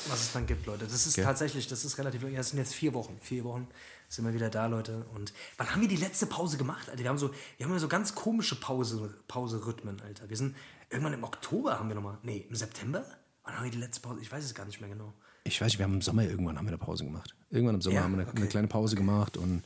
[0.08, 0.84] Was es dann gibt, Leute.
[0.86, 1.24] Das ist Ja.
[1.24, 3.18] tatsächlich, das ist relativ, ja, es sind jetzt vier Wochen.
[3.20, 3.66] Vier Wochen
[4.08, 5.06] sind wir wieder da, Leute.
[5.14, 7.02] Und wann haben wir die letzte Pause gemacht, Alter?
[7.02, 10.28] Wir haben so, wir haben ja so ganz komische Pause, Pause-Rhythmen, Alter.
[10.28, 10.56] Wir sind,
[10.90, 13.04] irgendwann im Oktober haben wir nochmal, nee, im September?
[13.44, 14.20] Wann haben wir die letzte Pause?
[14.20, 15.12] Ich weiß es gar nicht mehr genau.
[15.44, 17.34] Ich weiß nicht, wir haben im Sommer irgendwann haben wir eine Pause gemacht.
[17.50, 18.38] Irgendwann im Sommer Ja, haben wir eine, okay.
[18.38, 19.62] eine kleine Pause gemacht und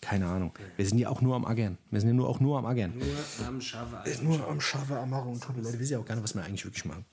[0.00, 0.54] keine Ahnung.
[0.78, 1.76] Wir sind ja auch nur am Aggern.
[1.90, 2.94] Wir sind ja nur auch nur am Aggern.
[2.96, 4.02] Nur am Schaffe.
[4.22, 6.42] Nur am Schaffe, am Machen und Leute, wir wissen ja auch gar nicht, was wir
[6.42, 7.04] eigentlich wirklich machen.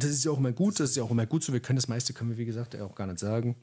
[0.00, 1.52] Das ist ja auch immer gut, das ist ja auch immer gut so.
[1.52, 3.56] Wir können das meiste, können wir, wie gesagt, auch gar nicht sagen.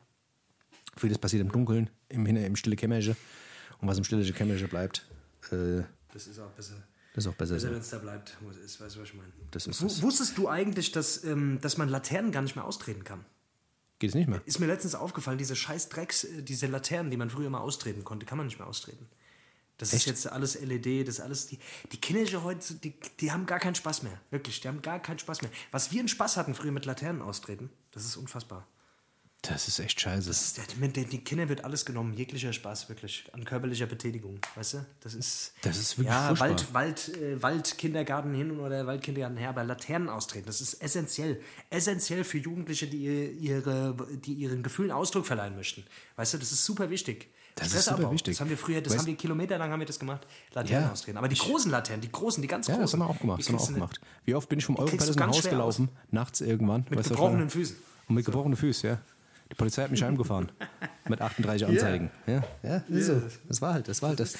[0.95, 3.15] Vieles passiert im Dunkeln, im, Hinter- im stille Kämmerchen.
[3.79, 5.05] Und was im stille Kämmerchen bleibt,
[5.51, 6.73] äh, Das ist auch besser.
[7.13, 7.73] das ist auch besser Besser, so.
[7.73, 8.37] wenn es da bleibt.
[8.65, 9.31] Ist, weißt du, was ich meine?
[9.51, 10.01] Das ist es.
[10.01, 13.25] Wusstest du eigentlich, dass, ähm, dass man Laternen gar nicht mehr austreten kann?
[13.99, 14.41] Geht es nicht mehr?
[14.45, 18.03] Ist mir letztens aufgefallen, diese scheiß Drecks, äh, diese Laternen, die man früher mal austreten
[18.03, 19.07] konnte, kann man nicht mehr austreten.
[19.77, 20.07] Das ist Echt?
[20.07, 21.59] jetzt alles LED, das ist alles, die,
[21.91, 24.19] die Kinder heute, die, die haben gar keinen Spaß mehr.
[24.31, 25.51] Wirklich, die haben gar keinen Spaß mehr.
[25.71, 28.65] Was wir einen Spaß hatten früher mit Laternen austreten, das ist unfassbar.
[29.43, 30.27] Das ist echt scheiße.
[30.27, 34.85] Das den die Kindern wird alles genommen, jeglicher Spaß, wirklich, an körperlicher Betätigung, weißt du?
[34.99, 36.73] Das ist, Das ist wirklich ja, furchtbar.
[36.73, 41.39] Wald, Wald, äh, Waldkindergarten hin oder Waldkindergarten her, aber Laternen austreten, das ist essentiell.
[41.69, 45.83] Essentiell für Jugendliche, die, ihr- ihre, die ihren Gefühlen Ausdruck verleihen möchten.
[46.15, 47.29] Weißt du, das ist super wichtig.
[47.55, 48.33] Das ist super wichtig.
[48.35, 50.91] Das haben wir früher, das Weißt- haben wir kilometerlang haben wir das gemacht, Laternen Ja.
[50.91, 51.17] austreten.
[51.17, 52.83] Aber die großen Laternen, die großen, die ganz Ja, großen.
[52.83, 53.39] das haben wir auch gemacht.
[53.39, 54.01] Das haben wir auch gemacht.
[54.25, 56.85] Wie oft bin ich vom Europalace nach Haus gelaufen, nachts irgendwann.
[56.89, 57.77] Mit weißt gebrochenen ich Füßen.
[58.09, 58.99] Und mit gebrochenen Füßen, ja.
[59.49, 60.51] Die Polizei hat mich heimgefahren.
[61.09, 62.11] mit 38 Anzeigen.
[62.27, 63.21] Ja, ja, ist so.
[63.47, 64.33] Das war halt, das war halt das.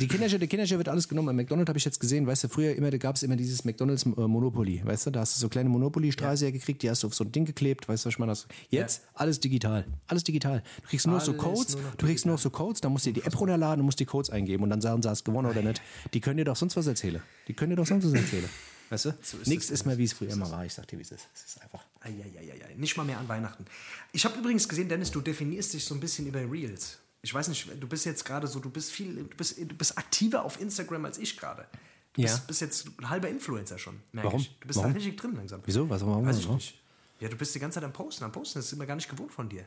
[0.00, 1.26] Die Kinderschere, die Kinderschere wird alles genommen.
[1.26, 3.64] Bei McDonald's habe ich jetzt gesehen, weißt du, früher immer, da gab es immer dieses
[3.64, 7.08] McDonald's äh, Monopoly, weißt du, da hast du so kleine Monopoly-Straße hergekriegt, die hast du
[7.08, 8.30] auf so ein Ding geklebt, weißt du, was ich meine?
[8.32, 10.62] Das- Jetzt alles digital, alles digital.
[10.82, 13.10] Du kriegst nur so Codes, nur du kriegst nur noch so Codes, dann musst du
[13.12, 15.32] dir die App runterladen und musst die Codes eingeben und dann sagen sie, hast du
[15.32, 15.82] gewonnen oder nicht.
[16.14, 17.20] Die können dir doch sonst was erzählen.
[17.48, 18.48] Die können dir doch sonst was erzählen.
[18.90, 19.14] Weißt du?
[19.46, 20.64] Nichts ist mehr, wie es früher immer war.
[20.64, 21.26] Ich sag dir, wie es ist.
[21.34, 21.84] Es ist einfach.
[22.06, 22.74] Eieieiei.
[22.76, 23.64] Nicht mal mehr an Weihnachten.
[24.12, 26.98] Ich habe übrigens gesehen, Dennis, du definierst dich so ein bisschen über Reels.
[27.22, 29.98] Ich weiß nicht, du bist jetzt gerade so, du bist viel, du bist, du bist
[29.98, 31.66] aktiver auf Instagram als ich gerade.
[32.12, 32.28] Du Ja.
[32.32, 34.40] bist, bist jetzt ein halber Influencer schon, merke Warum?
[34.40, 34.56] ich.
[34.60, 34.92] Du bist Warum?
[34.92, 35.60] da richtig drin langsam.
[35.66, 35.88] Wieso?
[35.90, 36.24] Was- warum?
[36.24, 36.56] Weiß ich Warum?
[36.56, 36.78] nicht.
[37.20, 38.58] Ja, du bist die ganze Zeit am Posten, am Posten.
[38.58, 39.64] Das ist immer gar nicht gewohnt von dir.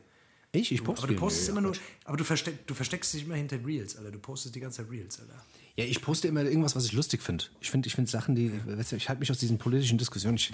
[0.52, 0.72] Ich?
[0.72, 1.74] Ich poste Aber du postest immer nur,
[2.04, 4.10] aber du, versteck, du versteckst dich immer hinter Reels, Alter.
[4.10, 5.44] Du postest die ganze Zeit Reels, Alter.
[5.80, 7.44] Ja, ich poste immer irgendwas, was ich lustig finde.
[7.60, 10.36] Ich finde ich find Sachen, die, weißt du, ich halte mich aus diesen politischen Diskussionen.
[10.36, 10.52] Ich,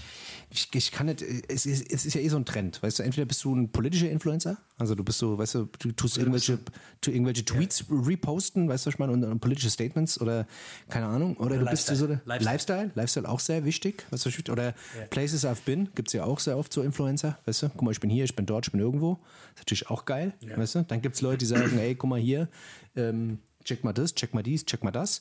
[0.50, 3.02] ich, ich kann nicht, es ist, es ist ja eh so ein Trend, weißt du,
[3.02, 6.60] entweder bist du ein politischer Influencer, also du bist so, weißt du, du tust irgendwelche,
[7.00, 10.46] tu irgendwelche Tweets reposten, weißt du, was ich meine, und, und politische Statements oder
[10.88, 12.46] keine Ahnung, oder, du bist so der Lifestyle.
[12.52, 12.90] Lifestyle.
[12.94, 14.74] Lifestyle, auch sehr wichtig, weißt du, oder
[15.10, 17.90] Places I've been, gibt es ja auch sehr oft so Influencer, weißt du, guck mal,
[17.90, 19.18] ich bin hier, ich bin dort, ich bin irgendwo,
[19.54, 22.20] ist natürlich auch geil, weißt du, dann gibt es Leute, die sagen, ey, guck mal
[22.20, 22.48] hier,
[22.94, 25.20] ähm, check mal das, check mal dies, check mal das.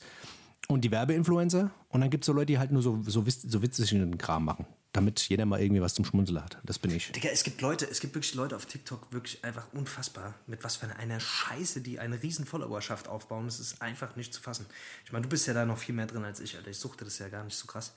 [0.67, 1.69] Und die Werbeinfluencer.
[1.89, 4.65] Und dann gibt es so Leute, die halt nur so, so, so witzigen Kram machen.
[4.93, 6.57] Damit jeder mal irgendwie was zum Schmunzeln hat.
[6.63, 7.11] Das bin ich.
[7.11, 10.77] Digga, es gibt Leute, es gibt wirklich Leute auf TikTok, wirklich einfach unfassbar, mit was
[10.77, 13.45] für einer Scheiße, die eine riesen Followerschaft aufbauen.
[13.45, 14.65] Das ist einfach nicht zu fassen.
[15.03, 16.69] Ich meine, du bist ja da noch viel mehr drin als ich, Alter.
[16.69, 17.93] Ich suchte das ja gar nicht so krass.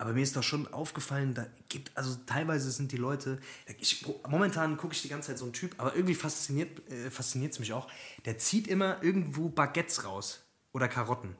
[0.00, 3.38] Aber mir ist doch schon aufgefallen, da gibt, also teilweise sind die Leute,
[3.78, 7.10] ich, momentan gucke ich die ganze Zeit so einen Typ, aber irgendwie fasziniert äh,
[7.50, 7.86] es mich auch,
[8.24, 10.42] der zieht immer irgendwo Baguettes raus
[10.72, 11.36] oder Karotten.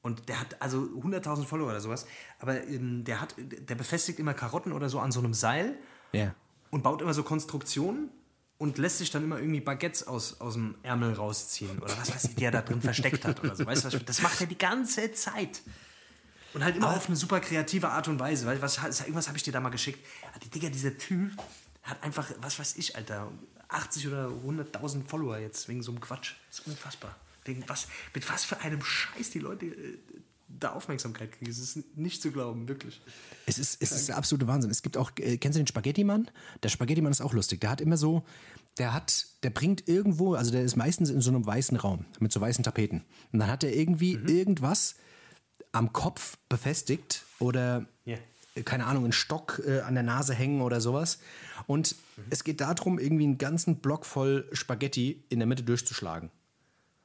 [0.00, 2.06] Und der hat also 100.000 Follower oder sowas,
[2.38, 5.76] aber ähm, der hat, der befestigt immer Karotten oder so an so einem Seil
[6.12, 6.36] Ja.
[6.70, 8.10] und baut immer so Konstruktionen
[8.58, 12.26] und lässt sich dann immer irgendwie Baguettes aus, aus dem Ärmel rausziehen oder was weiß
[12.26, 13.66] ich, die er da drin versteckt hat oder so.
[13.66, 15.62] Weißt du, was das macht er die ganze Zeit.
[16.56, 18.46] Und halt immer auf eine super kreative Art und Weise.
[18.46, 19.98] Weil was, irgendwas habe ich dir da mal geschickt.
[20.34, 21.30] Ah, Die Digga, dieser Typ
[21.82, 23.30] hat einfach, was weiß ich, Alter,
[23.68, 26.32] 80 oder 100.000 Follower jetzt wegen so einem Quatsch.
[26.48, 27.14] Das ist unfassbar.
[27.44, 29.98] Wegen was, mit was für einem Scheiß die Leute äh,
[30.48, 31.50] da Aufmerksamkeit kriege.
[31.50, 33.00] Es ist nicht zu glauben, wirklich.
[33.44, 34.70] Es ist, es ist der absolute Wahnsinn.
[34.70, 36.30] Es gibt auch, äh, kennst du den Spaghetti-Mann?
[36.62, 37.60] Der Spaghetti-Mann ist auch lustig.
[37.60, 38.24] Der hat immer so,
[38.78, 42.32] der hat, der bringt irgendwo, also der ist meistens in so einem weißen Raum mit
[42.32, 43.04] so weißen Tapeten.
[43.32, 44.28] Und dann hat er irgendwie Mhm.
[44.28, 44.94] irgendwas
[45.72, 48.16] am Kopf befestigt oder Ja.
[48.54, 51.18] äh, keine Ahnung, einen Stock äh, an der Nase hängen oder sowas.
[51.66, 51.94] Und
[52.30, 56.30] es geht darum, irgendwie einen ganzen Block voll Spaghetti in der Mitte durchzuschlagen.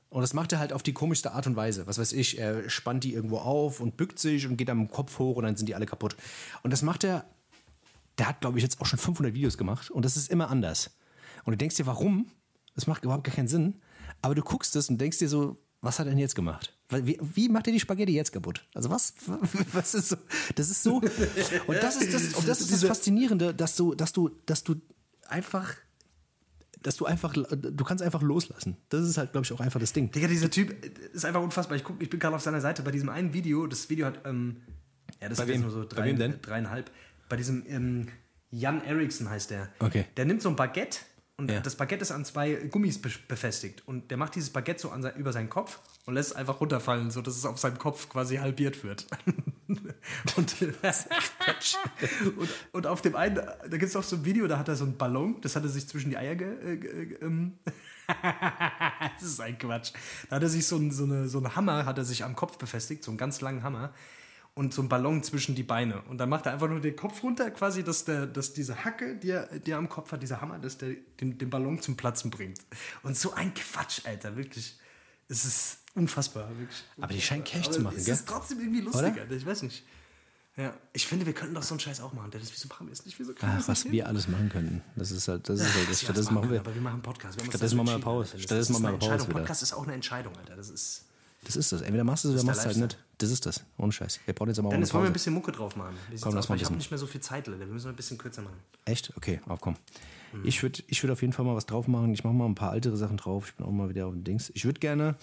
[0.10, 1.88] Und das macht er halt auf die komischste Art und Weise.
[1.88, 4.90] Was weiß ich, er spannt die irgendwo auf und bückt sich und geht dann mit
[4.90, 6.16] dem Kopf hoch und dann sind die alle kaputt.
[6.64, 7.24] Und das macht er,
[8.18, 10.92] der hat, glaube ich, jetzt auch schon 500 Videos gemacht und das ist immer anders.
[11.46, 12.28] Und du denkst dir, warum?
[12.76, 13.82] Das macht überhaupt gar keinen Sinn.
[14.22, 16.74] Aber du guckst es und denkst dir so, was hat er denn jetzt gemacht?
[16.92, 18.66] Wie, wie macht er die Spaghetti jetzt kaputt?
[18.74, 19.14] Also was,
[19.74, 20.18] was ist so?
[20.56, 20.96] Das ist so.
[21.68, 24.76] Und das ist das, und das, ist das Faszinierende, dass du, dass du, dass du
[25.28, 25.74] einfach,
[26.82, 28.78] dass du einfach, du kannst einfach loslassen.
[28.90, 30.12] Das ist halt, glaube ich, auch einfach das Ding.
[30.12, 30.84] Digga, dieser Typ
[31.14, 31.78] ist einfach unfassbar.
[31.78, 33.68] Ich, guck, ich bin gerade auf seiner Seite bei diesem einen Video.
[33.68, 34.58] Das Video hat, ähm,
[35.22, 35.62] ja, das Bei wem?
[35.62, 36.42] nur so Bei drei, denn?
[36.42, 36.92] dreieinhalb.
[37.30, 38.08] Bei diesem ähm,
[38.50, 39.70] Jan Eriksson heißt der.
[39.80, 40.06] Okay.
[40.18, 41.00] Der nimmt so ein Baguette
[41.42, 41.60] und Ja.
[41.60, 43.82] das Baguette ist an zwei Gummis be befestigt.
[43.88, 47.10] Und der macht dieses Baguette so sein, über seinen Kopf und lässt es einfach runterfallen,
[47.10, 49.08] sodass es auf seinem Kopf quasi halbiert wird.
[50.38, 50.56] und,
[52.38, 54.76] und, und auf dem einen, da gibt es auch so ein Video, da hat er
[54.76, 57.54] so einen Ballon, das hat er sich zwischen die Eier ge, äh, ge, ähm,
[59.20, 59.94] das ist ein Quatsch.
[60.30, 62.36] Da hat er sich so, ein, so, eine, so einen Hammer, hat er sich am
[62.36, 63.94] Kopf befestigt, so einen ganz langen Hammer
[64.62, 66.04] und so einen Ballon zwischen die Beine.
[66.04, 69.16] Und dann macht er einfach nur den Kopf runter, quasi, dass, der, dass diese Hacke,
[69.16, 71.98] die er, die er am Kopf hat, dieser Hammer, dass der den, den Ballon zum
[71.98, 72.60] Platzen bringt.
[73.02, 74.78] Und so ein Quatsch, Alter, wirklich.
[75.28, 76.84] Es ist unfassbar, wirklich.
[77.00, 78.14] Aber die scheinen Cash zu machen, es gell?
[78.14, 79.22] ist trotzdem irgendwie lustig, Oder?
[79.22, 79.84] Alter, ich weiß nicht.
[80.58, 82.30] Ja, ich finde, wir könnten doch so einen Scheiß auch machen.
[82.30, 83.18] Das, wieso machen wir es nicht?
[83.18, 84.84] Wieso Ach, es was nicht wir alles machen könnten.
[84.96, 86.60] Das ist halt, das ist halt, das, wir stattdessen machen wir.
[86.60, 87.40] Aber wir machen einen Podcast.
[87.40, 88.38] Wir Stattdessen machen wir Pause.
[88.38, 89.40] Stattdessen machen wir Pause wieder.
[89.40, 90.56] Podcast ist auch eine Entscheidung, Alter.
[90.56, 91.06] Das ist.
[91.46, 91.82] Das ist das.
[91.82, 93.02] Entweder machst du es oder machst du halt Lifestyle.
[93.02, 93.18] nicht.
[93.18, 93.64] Das ist das.
[93.78, 94.20] Ohne Scheiß.
[94.26, 95.96] Wir brauchen jetzt aber auch Dennis, wollen wir ein bisschen Mucke drauf machen?
[96.22, 97.60] Komm, lass mal Ich habe nicht mehr so viel Zeit, Alter.
[97.60, 98.58] Wir müssen ein bisschen kürzer machen.
[98.86, 99.14] Echt?
[99.18, 99.76] Okay, auch komm.
[100.34, 100.46] Mhm.
[100.46, 102.14] Ich würde ich würd auf jeden Fall mal was drauf machen.
[102.14, 103.50] Ich mache mal ein paar ältere Sachen drauf.
[103.50, 104.52] Ich bin auch mal wieder auf dem Dings.
[104.54, 105.16] Ich würde gerne,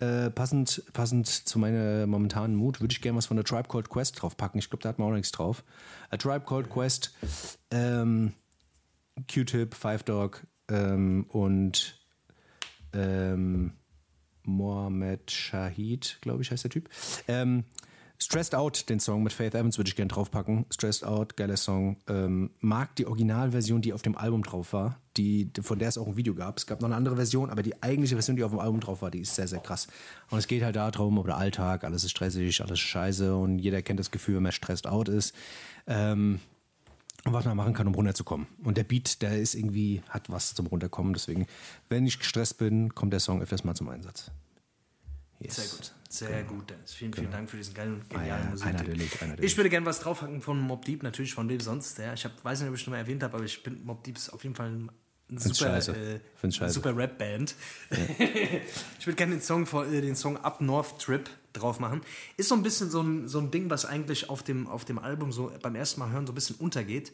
[0.00, 3.88] äh, passend, passend zu meiner momentanen Mut, würde ich gerne was von der Tribe Called
[3.88, 4.58] Quest draufpacken.
[4.58, 5.64] Ich glaube, da hat man auch nichts drauf.
[6.10, 7.14] A Tribe Called Quest,
[7.70, 8.32] ähm,
[9.32, 11.98] Q-Tip, Five Dog ähm, und
[12.92, 13.72] ähm,
[14.44, 16.88] Mohamed Shahid, glaube ich, heißt der Typ.
[17.28, 17.64] Ähm,
[18.18, 20.66] Stressed Out, den Song mit Faith Evans, würde ich gerne draufpacken.
[20.72, 21.96] Stressed Out, geiler Song.
[22.08, 26.06] Ähm, mag die Originalversion, die auf dem Album drauf war, die, von der es auch
[26.06, 26.56] ein Video gab.
[26.56, 29.02] Es gab noch eine andere Version, aber die eigentliche Version, die auf dem Album drauf
[29.02, 29.88] war, die ist sehr, sehr krass.
[30.30, 33.58] Und es geht halt darum, über den Alltag, alles ist stressig, alles ist scheiße und
[33.58, 35.34] jeder kennt das Gefühl, wenn man stressed out ist.
[35.86, 36.40] Ähm,
[37.32, 38.46] was man machen kann, um runterzukommen.
[38.62, 41.14] Und der Beat, der ist irgendwie, hat was zum Runterkommen.
[41.14, 41.46] Deswegen,
[41.88, 44.30] wenn ich gestresst bin, kommt der Song öfters mal zum Einsatz.
[45.40, 45.56] Yes.
[45.56, 45.92] Sehr gut.
[46.08, 46.94] Sehr gut, Dennis.
[46.94, 48.66] Vielen, vielen Dank für diesen geilen, Ah, ja, genialen Musik.
[48.68, 51.48] einer der Leg, einer der Ich würde gerne was draufhacken von Mob Deep, natürlich von
[51.48, 51.98] wem sonst.
[51.98, 54.04] Ja, ich hab, weiß nicht, ob ich schon mal erwähnt habe, aber ich bin Mob
[54.04, 54.90] Deep ist auf jeden Fall ein
[55.28, 55.92] Find's super, scheiße.
[55.92, 56.74] äh, Find's scheiße.
[56.74, 57.54] super Rap-Band.
[58.98, 62.02] ich würde gerne den Song, vor- äh, den Song Up North Trip drauf machen.
[62.36, 64.98] Ist so ein bisschen so ein, so ein Ding, was eigentlich auf dem, auf dem
[64.98, 67.12] Album so beim ersten Mal hören so ein bisschen untergeht.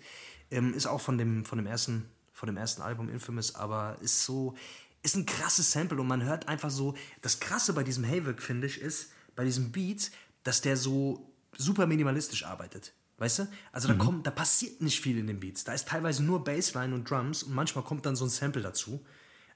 [0.50, 4.24] Ähm, ist auch von dem, von dem ersten, von dem ersten Album Infamous, aber ist
[4.24, 4.54] so,
[5.02, 8.66] ist ein krasses Sample und man hört einfach so, das Krasse bei diesem Haywork, finde
[8.66, 10.11] ich, ist, bei diesem Beat,
[10.42, 12.92] dass der so super minimalistisch arbeitet.
[13.20, 13.48] Weißt du?
[13.70, 15.62] Also da, kommt, da passiert nicht viel in den Beats.
[15.62, 19.04] Da ist teilweise nur Bassline und Drums und manchmal kommt dann so ein Sample dazu.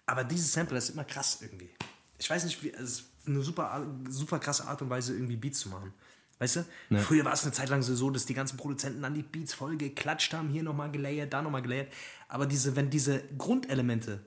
[0.04, 1.70] Aber dieses Sample ist immer krass irgendwie.
[2.18, 5.60] Ich weiß nicht, wie, es ist eine super, super krasse Art und Weise, irgendwie Beats
[5.60, 5.94] zu machen.
[6.38, 6.66] Weißt du?
[6.98, 9.78] Früher war es eine Zeit lang so, dass die ganzen Produzenten dann die Beats voll
[9.78, 11.90] geklatscht haben, hier nochmal gelayert, da nochmal gelayert.
[12.28, 14.20] Aber diese, wenn diese Grundelemente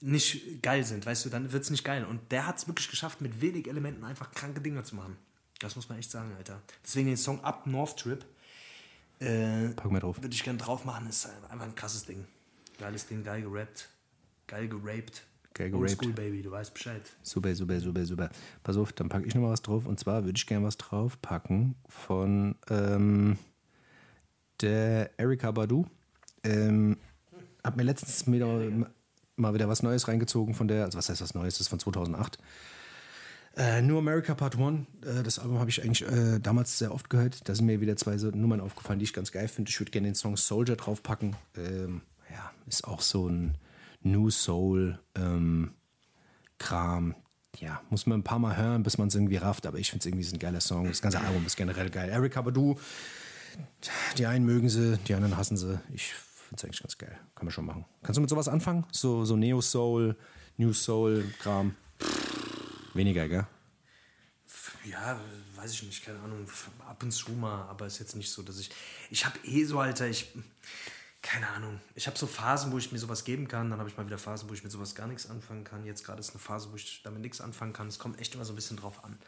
[0.00, 2.04] nicht geil sind, weißt du, dann wird es nicht geil.
[2.04, 5.16] Und der hat es wirklich geschafft, mit wenig Elementen einfach kranke Dinge zu machen.
[5.58, 6.62] Das muss man echt sagen, Alter.
[6.84, 8.24] Deswegen den Song Up North Trip
[9.20, 10.20] äh, Pack mal drauf.
[10.20, 11.08] würde ich gerne drauf machen.
[11.08, 12.26] Ist einfach ein krasses Ding.
[12.78, 13.88] Geiles Ding, geil gerappt.
[14.46, 15.22] Geil geraped.
[15.52, 16.02] Geil Old geraped.
[16.02, 17.02] School Baby, du weißt Bescheid.
[17.22, 18.30] Super, super, super, super.
[18.62, 19.86] Pass auf, dann packe ich noch mal was drauf.
[19.86, 23.36] Und zwar würde ich gerne was draufpacken von ähm,
[24.60, 25.86] der Erika Badu.
[26.44, 26.96] Ähm,
[27.62, 28.70] hab mir letztens wieder,
[29.36, 31.78] mal wieder was Neues reingezogen von der, also was heißt was Neues, das ist von
[31.78, 32.38] 2008.
[33.56, 37.10] Äh, New America Part 1, äh, das Album habe ich eigentlich äh, damals sehr oft
[37.10, 37.48] gehört.
[37.48, 39.70] Da sind mir wieder zwei so Nummern aufgefallen, die ich ganz geil finde.
[39.70, 41.34] Ich würde gerne den Song Soldier draufpacken.
[41.56, 43.58] Ähm, ja, ist auch so ein
[44.02, 45.72] New Soul ähm,
[46.58, 47.16] Kram.
[47.58, 50.02] Ja, muss man ein paar Mal hören, bis man es irgendwie rafft, aber ich finde
[50.02, 50.86] es irgendwie so ein geiler Song.
[50.86, 52.08] Das ganze Album ist generell geil.
[52.08, 52.78] Erika Badu,
[54.16, 55.80] die einen mögen sie, die anderen hassen sie.
[55.92, 57.18] Ich finde es eigentlich ganz geil.
[57.34, 57.84] Kann man schon machen.
[58.02, 58.86] Kannst du mit sowas anfangen?
[58.92, 60.16] So, so Neo Soul,
[60.56, 61.74] New Soul Kram?
[62.94, 63.46] Weniger, gell?
[64.84, 65.20] Ja,
[65.56, 66.46] weiß ich nicht, keine Ahnung,
[66.88, 68.70] ab und zu mal, aber ist jetzt nicht so, dass ich.
[69.10, 70.26] Ich habe eh so, Alter, ich.
[71.22, 71.78] Keine Ahnung.
[71.94, 74.16] Ich habe so Phasen, wo ich mir sowas geben kann, dann habe ich mal wieder
[74.16, 75.84] Phasen, wo ich mit sowas gar nichts anfangen kann.
[75.84, 77.88] Jetzt gerade ist eine Phase, wo ich damit nichts anfangen kann.
[77.88, 79.18] Es kommt echt immer so ein bisschen drauf an.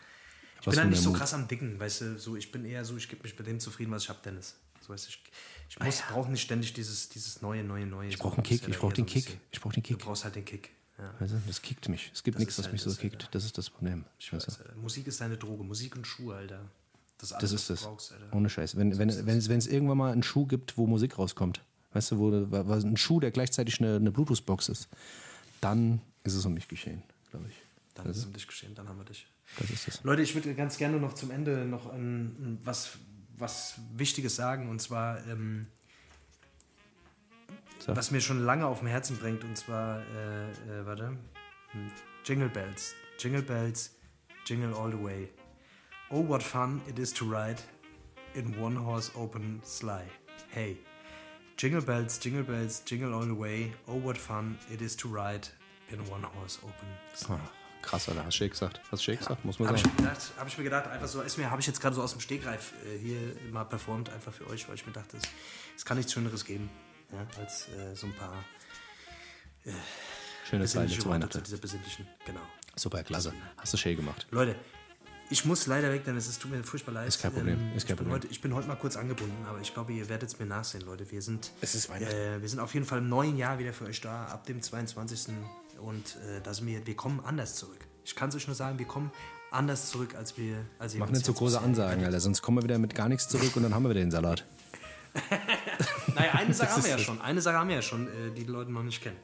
[0.62, 1.18] Ich Was bin halt nicht so Mut?
[1.18, 3.60] krass am Dicken, weißt du, so, ich bin eher so, ich gebe mich mit dem
[3.60, 4.56] zufrieden, was ich habe, Dennis.
[4.80, 5.22] So, weißt du, ich,
[5.68, 8.08] ich muss, brauche nicht ständig dieses, dieses neue, neue, neue.
[8.08, 9.38] Ich brauche einen Kick, ich brauche den Kick.
[9.50, 9.98] Ich brauche den Du Kick.
[9.98, 10.70] brauchst halt den Kick.
[10.98, 11.14] Ja.
[11.18, 12.10] Weißt du, das kickt mich.
[12.14, 13.16] Es gibt Das nichts, was halt mich so das, kickt.
[13.16, 13.28] Alter.
[13.32, 14.04] Das ist das Problem.
[14.18, 14.74] Ich weiß, Alter.
[14.76, 15.64] Musik ist deine Droge.
[15.64, 16.60] Musik und Schuhe, Alter.
[17.18, 17.82] Das ist, alles, Das ist das.
[17.82, 18.14] brauchst.
[18.32, 18.76] Ohne Scheiß.
[18.76, 21.62] Wenn, wenn, wenn, es, wenn es irgendwann mal einen Schuh gibt, wo Musik rauskommt,
[21.92, 24.88] weißt du, wo wo- ein Schuh, der gleichzeitig eine, eine Bluetooth-Box ist,
[25.60, 27.54] dann ist es um mich geschehen, glaube ich.
[27.94, 29.26] Dann ist es um dich geschehen, dann haben wir dich.
[29.58, 30.02] Das ist es.
[30.02, 32.98] Leute, ich würde ganz gerne noch zum Ende noch ähm, was,
[33.36, 34.68] was Wichtiges sagen.
[34.68, 35.66] Und zwar, ähm,
[37.84, 37.96] Sag.
[37.96, 39.42] was mir schon lange auf dem Herzen brennt.
[39.44, 41.16] Und zwar, äh, äh, warte,
[41.72, 41.90] Hm.
[42.24, 42.94] Jingle Bells.
[43.18, 43.94] Jingle Bells,
[44.46, 45.28] Jingle All the Way.
[46.10, 47.60] Oh, what fun it is to ride
[48.34, 50.06] in one horse open sleigh.
[50.50, 50.76] Hey.
[51.56, 53.72] Jingle Bells, Jingle Bells, Jingle All the Way.
[53.86, 55.48] Oh, what fun it is to ride
[55.90, 57.38] in one horse open sleigh.
[57.40, 57.50] Ah,
[57.82, 58.24] krass, Alter.
[58.26, 58.80] Hast du gesagt?
[58.90, 59.44] Hast du gesagt?
[59.44, 59.96] Muss man Habe ich, sagen.
[59.96, 62.02] mir gedacht- hab ich mir gedacht, einfach so, ist mir, habe ich jetzt gerade so
[62.02, 63.18] aus dem Stegreif äh, hier
[63.52, 65.22] mal performt, einfach für euch, weil ich mir dachte, es,
[65.76, 66.68] es kann nichts Schöneres geben,
[67.12, 68.44] ja, als äh, so ein paar
[69.64, 71.42] Schöne Zeile besinnliche zu Weihnachten.
[71.42, 72.40] dieser besinnlichen, genau.
[72.76, 73.32] Super, klasse.
[73.56, 74.26] Hast du schön gemacht.
[74.30, 74.56] Leute,
[75.30, 77.04] ich muss leider weg, denn es tut mir furchtbar leid.
[77.04, 78.12] Ähm, Ist kein Problem, ist kein ich, bin Problem.
[78.12, 80.84] heute, ich bin heute mal kurz angebunden, aber ich glaube, ihr werdet es mir nachsehen,
[80.84, 81.10] Leute.
[81.10, 82.14] Wir sind, Es ist Weihnachten.
[82.14, 84.60] äh, wir sind auf jeden Fall im neuen Jahr wieder für euch da, ab dem
[84.60, 85.34] 22.
[85.80, 87.78] Und äh, da sind wir, wir kommen anders zurück.
[88.04, 89.12] Ich kann es euch nur sagen, wir kommen
[89.50, 92.78] anders zurück, als wir als Mach nicht so große Ansagen, Alter, sonst kommen wir wieder
[92.78, 94.44] mit gar nichts zurück und dann haben wir wieder den Salat.
[96.14, 97.20] Naja, eine Sache haben wir ja ist- schon.
[97.20, 99.16] Eine Sache haben wir ja schon, äh, die die Leute noch nicht kennen.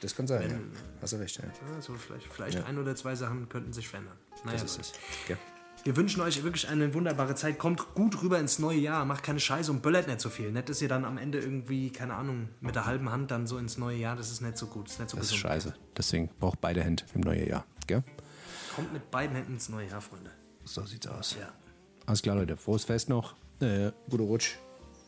[0.00, 0.56] Das kann sein, ja.
[1.00, 1.44] Hast du recht, ja.
[1.74, 4.16] Also vielleicht, vielleicht ein oder zwei Sachen könnten sich verändern.
[4.44, 4.92] Naja, Das ist es.
[5.28, 5.36] Ja.
[5.84, 7.58] Wir wünschen euch wirklich eine wunderbare Zeit.
[7.60, 9.04] Kommt gut rüber ins neue Jahr.
[9.04, 10.50] Macht keine Scheiße und böllert nicht so viel.
[10.50, 13.58] Nicht, dass ihr dann am Ende irgendwie, keine Ahnung, mit der halben Hand dann so
[13.58, 14.16] ins neue Jahr.
[14.16, 14.86] Das ist nicht so gut.
[14.86, 15.74] Das ist nicht so Das ist scheiße.
[15.96, 17.64] Deswegen braucht beide Hände im neuen Jahr.
[17.86, 18.02] Gell?
[18.74, 20.32] Kommt mit beiden Händen ins neue Jahr, Freunde.
[20.64, 21.36] So sieht's aus.
[21.38, 21.52] Ja.
[22.06, 22.56] Alles klar, Leute.
[22.56, 23.36] Frohes Fest noch.
[23.60, 24.56] Äh, gute Rutsch.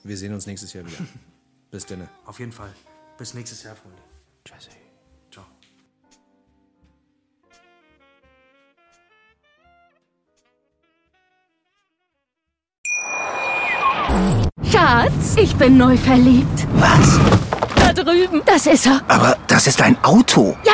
[0.05, 0.99] Wir sehen uns nächstes Jahr wieder.
[1.71, 2.09] Bis dann.
[2.25, 2.73] Auf jeden Fall.
[3.19, 4.01] Bis nächstes Jahr, Freunde.
[4.45, 4.71] Tschüssi.
[5.31, 5.45] Ciao.
[14.71, 16.67] Schatz, ich bin neu verliebt.
[16.75, 17.19] Was?
[17.79, 18.43] Da drüben.
[18.47, 19.03] Das ist er.
[19.09, 20.57] Aber das ist ein Auto.
[20.65, 20.73] Ja,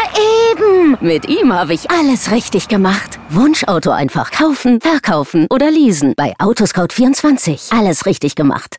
[0.53, 0.97] eben.
[1.01, 3.19] Mit ihm habe ich alles richtig gemacht.
[3.31, 6.15] Wunschauto einfach kaufen, verkaufen oder leasen.
[6.17, 7.77] Bei Autoscout24.
[7.77, 8.73] Alles richtig gemacht.